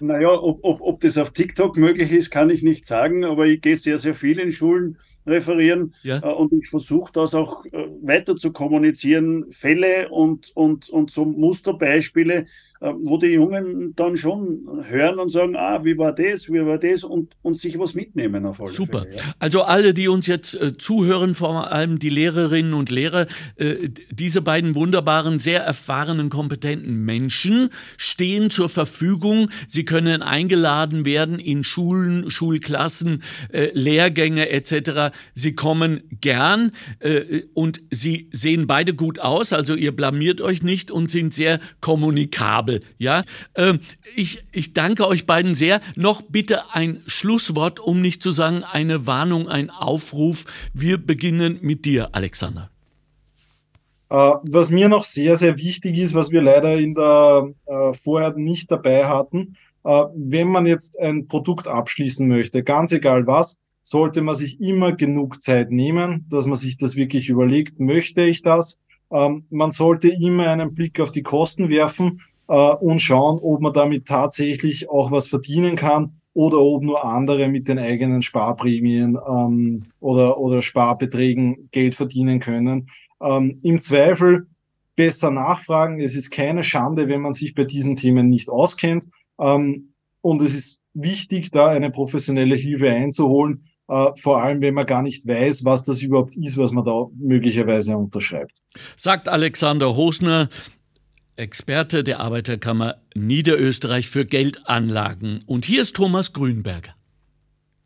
Naja, 0.00 0.28
ob, 0.28 0.58
ob, 0.62 0.82
ob 0.82 1.00
das 1.00 1.16
auf 1.16 1.32
TikTok 1.32 1.78
möglich 1.78 2.12
ist, 2.12 2.30
kann 2.30 2.50
ich 2.50 2.62
nicht 2.62 2.84
sagen, 2.84 3.24
aber 3.24 3.46
ich 3.46 3.62
gehe 3.62 3.76
sehr, 3.76 3.96
sehr 3.96 4.14
viel 4.14 4.38
in 4.38 4.52
Schulen 4.52 4.98
referieren. 5.26 5.94
Ja. 6.02 6.18
Äh, 6.18 6.34
und 6.34 6.52
ich 6.52 6.68
versuche 6.68 7.12
das 7.12 7.34
auch 7.34 7.64
äh, 7.66 7.86
weiter 8.02 8.36
zu 8.36 8.52
kommunizieren, 8.52 9.46
Fälle 9.50 10.08
und, 10.10 10.50
und, 10.54 10.88
und 10.88 11.10
so 11.10 11.24
Musterbeispiele, 11.24 12.46
äh, 12.80 12.92
wo 13.02 13.18
die 13.18 13.28
Jungen 13.28 13.94
dann 13.94 14.16
schon 14.16 14.84
hören 14.88 15.18
und 15.18 15.28
sagen, 15.28 15.54
ah, 15.56 15.84
wie 15.84 15.98
war 15.98 16.14
das, 16.14 16.48
wie 16.48 16.64
war 16.64 16.78
das 16.78 17.04
und, 17.04 17.36
und 17.42 17.58
sich 17.58 17.78
was 17.78 17.94
mitnehmen 17.94 18.46
auf 18.46 18.60
alle 18.60 18.70
Super. 18.70 19.02
Fälle, 19.02 19.16
ja. 19.16 19.22
Also 19.38 19.62
alle, 19.62 19.92
die 19.92 20.08
uns 20.08 20.26
jetzt 20.26 20.54
äh, 20.54 20.76
zuhören, 20.76 21.34
vor 21.34 21.70
allem 21.70 21.98
die 21.98 22.08
Lehrerinnen 22.08 22.72
und 22.72 22.90
Lehrer, 22.90 23.26
äh, 23.56 23.90
diese 24.10 24.40
beiden 24.40 24.74
wunderbaren, 24.74 25.38
sehr 25.38 25.62
erfahrenen, 25.62 26.30
kompetenten 26.30 27.04
Menschen 27.04 27.68
stehen 27.96 28.50
zur 28.50 28.68
Verfügung. 28.68 29.50
Sie 29.68 29.84
können 29.84 30.22
eingeladen 30.22 31.04
werden 31.04 31.38
in 31.38 31.64
Schulen, 31.64 32.30
Schulklassen, 32.30 33.22
äh, 33.52 33.70
Lehrgänge 33.74 34.48
etc. 34.48 35.09
Sie 35.34 35.54
kommen 35.54 36.02
gern 36.20 36.72
äh, 36.98 37.42
und 37.54 37.80
sie 37.90 38.28
sehen 38.32 38.66
beide 38.66 38.94
gut 38.94 39.18
aus, 39.18 39.52
also 39.52 39.74
ihr 39.74 39.94
blamiert 39.94 40.40
euch 40.40 40.62
nicht 40.62 40.90
und 40.90 41.10
sind 41.10 41.34
sehr 41.34 41.60
kommunikabel. 41.80 42.50
Kabel. 42.50 42.80
Ja, 42.98 43.24
ähm, 43.54 43.80
ich, 44.16 44.44
ich 44.52 44.72
danke 44.74 45.06
euch 45.06 45.26
beiden 45.26 45.54
sehr. 45.54 45.80
Noch 45.94 46.22
bitte 46.22 46.74
ein 46.74 47.02
Schlusswort, 47.06 47.80
um 47.80 48.00
nicht 48.00 48.22
zu 48.22 48.32
sagen 48.32 48.64
eine 48.64 49.06
Warnung, 49.06 49.48
ein 49.48 49.70
Aufruf. 49.70 50.44
Wir 50.74 50.98
beginnen 50.98 51.58
mit 51.62 51.84
dir, 51.84 52.08
Alexander. 52.12 52.70
Äh, 54.10 54.32
was 54.42 54.70
mir 54.70 54.88
noch 54.88 55.04
sehr, 55.04 55.36
sehr 55.36 55.58
wichtig 55.58 55.96
ist, 55.98 56.14
was 56.14 56.30
wir 56.30 56.42
leider 56.42 56.76
in 56.76 56.94
der 56.94 57.48
äh, 57.66 57.92
vorher 57.92 58.34
nicht 58.34 58.70
dabei 58.70 59.06
hatten, 59.06 59.56
äh, 59.84 60.02
wenn 60.14 60.48
man 60.48 60.66
jetzt 60.66 60.98
ein 60.98 61.28
Produkt 61.28 61.68
abschließen 61.68 62.26
möchte, 62.26 62.62
ganz 62.62 62.92
egal 62.92 63.26
was, 63.26 63.58
sollte 63.90 64.22
man 64.22 64.36
sich 64.36 64.60
immer 64.60 64.92
genug 64.92 65.42
Zeit 65.42 65.72
nehmen, 65.72 66.24
dass 66.30 66.46
man 66.46 66.54
sich 66.54 66.76
das 66.76 66.94
wirklich 66.94 67.28
überlegt, 67.28 67.80
möchte 67.80 68.22
ich 68.22 68.40
das? 68.40 68.78
Ähm, 69.10 69.46
man 69.50 69.72
sollte 69.72 70.06
immer 70.08 70.46
einen 70.46 70.74
Blick 70.74 71.00
auf 71.00 71.10
die 71.10 71.24
Kosten 71.24 71.68
werfen 71.70 72.20
äh, 72.46 72.54
und 72.54 73.02
schauen, 73.02 73.40
ob 73.42 73.60
man 73.60 73.72
damit 73.72 74.06
tatsächlich 74.06 74.88
auch 74.88 75.10
was 75.10 75.26
verdienen 75.26 75.74
kann 75.74 76.20
oder 76.34 76.60
ob 76.60 76.84
nur 76.84 77.04
andere 77.04 77.48
mit 77.48 77.66
den 77.66 77.80
eigenen 77.80 78.22
Sparprämien 78.22 79.18
ähm, 79.28 79.86
oder, 79.98 80.38
oder 80.38 80.62
Sparbeträgen 80.62 81.68
Geld 81.72 81.96
verdienen 81.96 82.38
können. 82.38 82.90
Ähm, 83.20 83.56
Im 83.64 83.80
Zweifel 83.82 84.46
besser 84.94 85.32
nachfragen. 85.32 85.98
Es 85.98 86.14
ist 86.14 86.30
keine 86.30 86.62
Schande, 86.62 87.08
wenn 87.08 87.22
man 87.22 87.34
sich 87.34 87.56
bei 87.56 87.64
diesen 87.64 87.96
Themen 87.96 88.28
nicht 88.28 88.50
auskennt. 88.50 89.08
Ähm, 89.40 89.94
und 90.20 90.42
es 90.42 90.54
ist 90.54 90.80
wichtig, 90.94 91.50
da 91.50 91.70
eine 91.70 91.90
professionelle 91.90 92.54
Hilfe 92.54 92.88
einzuholen, 92.90 93.64
äh, 93.90 94.12
vor 94.16 94.42
allem 94.42 94.60
wenn 94.60 94.74
man 94.74 94.86
gar 94.86 95.02
nicht 95.02 95.26
weiß, 95.26 95.64
was 95.64 95.82
das 95.82 96.00
überhaupt 96.00 96.36
ist, 96.36 96.56
was 96.56 96.72
man 96.72 96.84
da 96.84 97.06
möglicherweise 97.18 97.96
unterschreibt. 97.96 98.58
Sagt 98.96 99.28
Alexander 99.28 99.96
Hosner, 99.96 100.48
Experte 101.36 102.04
der 102.04 102.20
Arbeiterkammer 102.20 102.96
Niederösterreich 103.14 104.08
für 104.08 104.24
Geldanlagen. 104.24 105.42
Und 105.46 105.64
hier 105.64 105.82
ist 105.82 105.96
Thomas 105.96 106.32
Grünberger. 106.32 106.94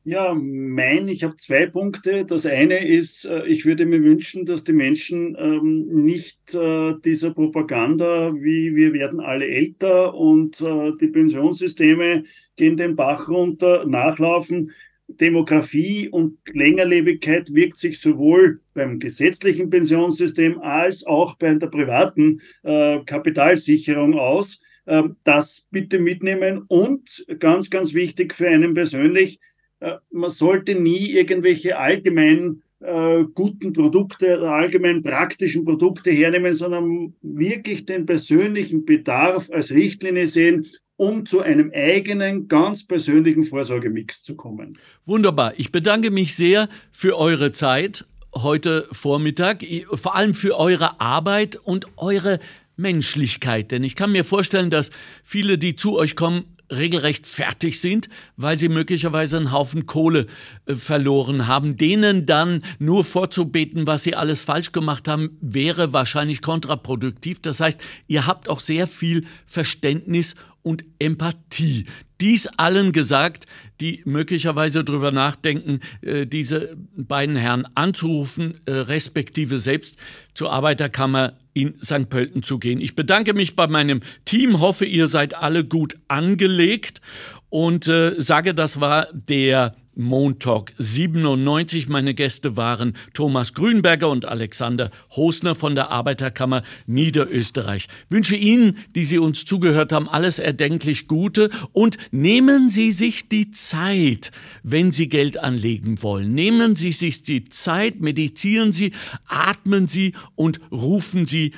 Ja, 0.06 0.34
mein, 0.34 1.08
ich 1.08 1.24
habe 1.24 1.36
zwei 1.36 1.64
Punkte. 1.64 2.26
Das 2.26 2.44
eine 2.44 2.86
ist, 2.86 3.24
äh, 3.24 3.46
ich 3.46 3.64
würde 3.64 3.86
mir 3.86 4.02
wünschen, 4.02 4.44
dass 4.44 4.62
die 4.62 4.74
Menschen 4.74 5.34
ähm, 5.38 6.04
nicht 6.04 6.54
äh, 6.54 6.92
dieser 7.02 7.30
Propaganda, 7.30 8.34
wie 8.34 8.76
wir 8.76 8.92
werden 8.92 9.20
alle 9.20 9.48
älter 9.48 10.14
und 10.14 10.60
äh, 10.60 10.92
die 11.00 11.08
Pensionssysteme 11.08 12.24
gehen 12.56 12.76
den 12.76 12.96
Bach 12.96 13.28
runter, 13.28 13.86
nachlaufen. 13.86 14.70
Demografie 15.08 16.08
und 16.08 16.38
Längerlebigkeit 16.52 17.52
wirkt 17.52 17.78
sich 17.78 18.00
sowohl 18.00 18.60
beim 18.72 18.98
gesetzlichen 18.98 19.70
Pensionssystem 19.70 20.60
als 20.60 21.04
auch 21.06 21.36
bei 21.36 21.54
der 21.54 21.66
privaten 21.66 22.40
äh, 22.62 23.00
Kapitalsicherung 23.04 24.14
aus. 24.14 24.60
Äh, 24.86 25.02
das 25.24 25.66
bitte 25.70 25.98
mitnehmen 25.98 26.64
und 26.68 27.26
ganz, 27.38 27.70
ganz 27.70 27.94
wichtig 27.94 28.34
für 28.34 28.48
einen 28.48 28.74
persönlich, 28.74 29.40
äh, 29.80 29.96
man 30.10 30.30
sollte 30.30 30.74
nie 30.74 31.12
irgendwelche 31.12 31.78
allgemeinen 31.78 32.62
äh, 32.84 33.24
guten 33.34 33.72
Produkte, 33.72 34.40
allgemein 34.40 35.02
praktischen 35.02 35.64
Produkte 35.64 36.10
hernehmen, 36.10 36.54
sondern 36.54 37.14
wirklich 37.22 37.86
den 37.86 38.06
persönlichen 38.06 38.84
Bedarf 38.84 39.50
als 39.50 39.70
Richtlinie 39.70 40.26
sehen 40.26 40.66
um 40.96 41.26
zu 41.26 41.40
einem 41.40 41.72
eigenen, 41.74 42.46
ganz 42.46 42.86
persönlichen 42.86 43.42
Vorsorgemix 43.42 44.22
zu 44.22 44.36
kommen. 44.36 44.78
Wunderbar. 45.06 45.54
Ich 45.56 45.72
bedanke 45.72 46.12
mich 46.12 46.36
sehr 46.36 46.68
für 46.92 47.18
eure 47.18 47.50
Zeit 47.50 48.04
heute 48.32 48.86
Vormittag, 48.92 49.64
vor 49.92 50.14
allem 50.14 50.34
für 50.34 50.58
eure 50.58 51.00
Arbeit 51.00 51.56
und 51.56 51.88
eure 51.96 52.38
Menschlichkeit. 52.76 53.70
Denn 53.70 53.84
ich 53.84 53.96
kann 53.96 54.12
mir 54.12 54.24
vorstellen, 54.24 54.70
dass 54.70 54.90
viele, 55.22 55.58
die 55.58 55.76
zu 55.76 55.96
euch 55.96 56.16
kommen, 56.16 56.44
regelrecht 56.70 57.26
fertig 57.26 57.80
sind, 57.80 58.08
weil 58.36 58.56
sie 58.56 58.68
möglicherweise 58.68 59.36
einen 59.36 59.52
Haufen 59.52 59.86
Kohle 59.86 60.26
äh, 60.66 60.74
verloren 60.74 61.46
haben. 61.46 61.76
Denen 61.76 62.26
dann 62.26 62.62
nur 62.78 63.04
vorzubeten, 63.04 63.86
was 63.86 64.02
sie 64.02 64.14
alles 64.14 64.42
falsch 64.42 64.72
gemacht 64.72 65.08
haben, 65.08 65.36
wäre 65.40 65.92
wahrscheinlich 65.92 66.42
kontraproduktiv. 66.42 67.40
Das 67.40 67.60
heißt, 67.60 67.80
ihr 68.06 68.26
habt 68.26 68.48
auch 68.48 68.60
sehr 68.60 68.86
viel 68.86 69.26
Verständnis 69.46 70.34
und 70.62 70.84
Empathie. 70.98 71.86
Dies 72.20 72.46
allen 72.46 72.92
gesagt, 72.92 73.46
die 73.80 74.02
möglicherweise 74.04 74.84
darüber 74.84 75.10
nachdenken, 75.10 75.80
äh, 76.00 76.26
diese 76.26 76.76
beiden 76.96 77.36
Herren 77.36 77.66
anzurufen, 77.74 78.60
äh, 78.66 78.72
respektive 78.72 79.58
selbst 79.58 79.96
zur 80.32 80.52
Arbeiterkammer 80.52 81.34
in 81.54 81.74
St. 81.82 82.08
Pölten 82.08 82.42
zu 82.42 82.58
gehen. 82.58 82.80
Ich 82.80 82.94
bedanke 82.94 83.34
mich 83.34 83.56
bei 83.56 83.66
meinem 83.66 84.00
Team, 84.24 84.60
hoffe, 84.60 84.84
ihr 84.84 85.08
seid 85.08 85.34
alle 85.34 85.64
gut 85.64 85.96
angelegt 86.08 87.00
und 87.48 87.88
äh, 87.88 88.14
sage, 88.18 88.54
das 88.54 88.80
war 88.80 89.08
der 89.12 89.74
Montalk 89.96 90.72
97. 90.78 91.88
Meine 91.88 92.14
Gäste 92.14 92.56
waren 92.56 92.96
Thomas 93.12 93.54
Grünberger 93.54 94.08
und 94.08 94.26
Alexander 94.26 94.90
Hosner 95.16 95.54
von 95.54 95.74
der 95.74 95.90
Arbeiterkammer 95.90 96.62
Niederösterreich. 96.86 97.88
Ich 98.06 98.10
wünsche 98.10 98.36
Ihnen, 98.36 98.78
die 98.94 99.04
Sie 99.04 99.18
uns 99.18 99.44
zugehört 99.44 99.92
haben, 99.92 100.08
alles 100.08 100.38
erdenklich 100.38 101.08
Gute 101.08 101.50
und 101.72 101.96
nehmen 102.10 102.68
Sie 102.68 102.92
sich 102.92 103.28
die 103.28 103.50
Zeit, 103.50 104.30
wenn 104.62 104.92
Sie 104.92 105.08
Geld 105.08 105.38
anlegen 105.38 106.02
wollen. 106.02 106.34
Nehmen 106.34 106.76
Sie 106.76 106.92
sich 106.92 107.22
die 107.22 107.44
Zeit, 107.44 108.00
meditieren 108.00 108.72
Sie, 108.72 108.92
atmen 109.26 109.86
Sie 109.86 110.14
und 110.34 110.60
rufen 110.70 111.26
Sie 111.26 111.52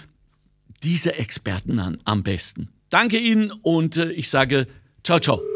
diese 0.82 1.14
Experten 1.14 1.78
an 1.78 1.98
am 2.04 2.22
besten. 2.22 2.68
Danke 2.90 3.18
Ihnen 3.18 3.50
und 3.50 3.96
äh, 3.96 4.12
ich 4.12 4.30
sage 4.30 4.66
ciao, 5.02 5.18
ciao. 5.18 5.55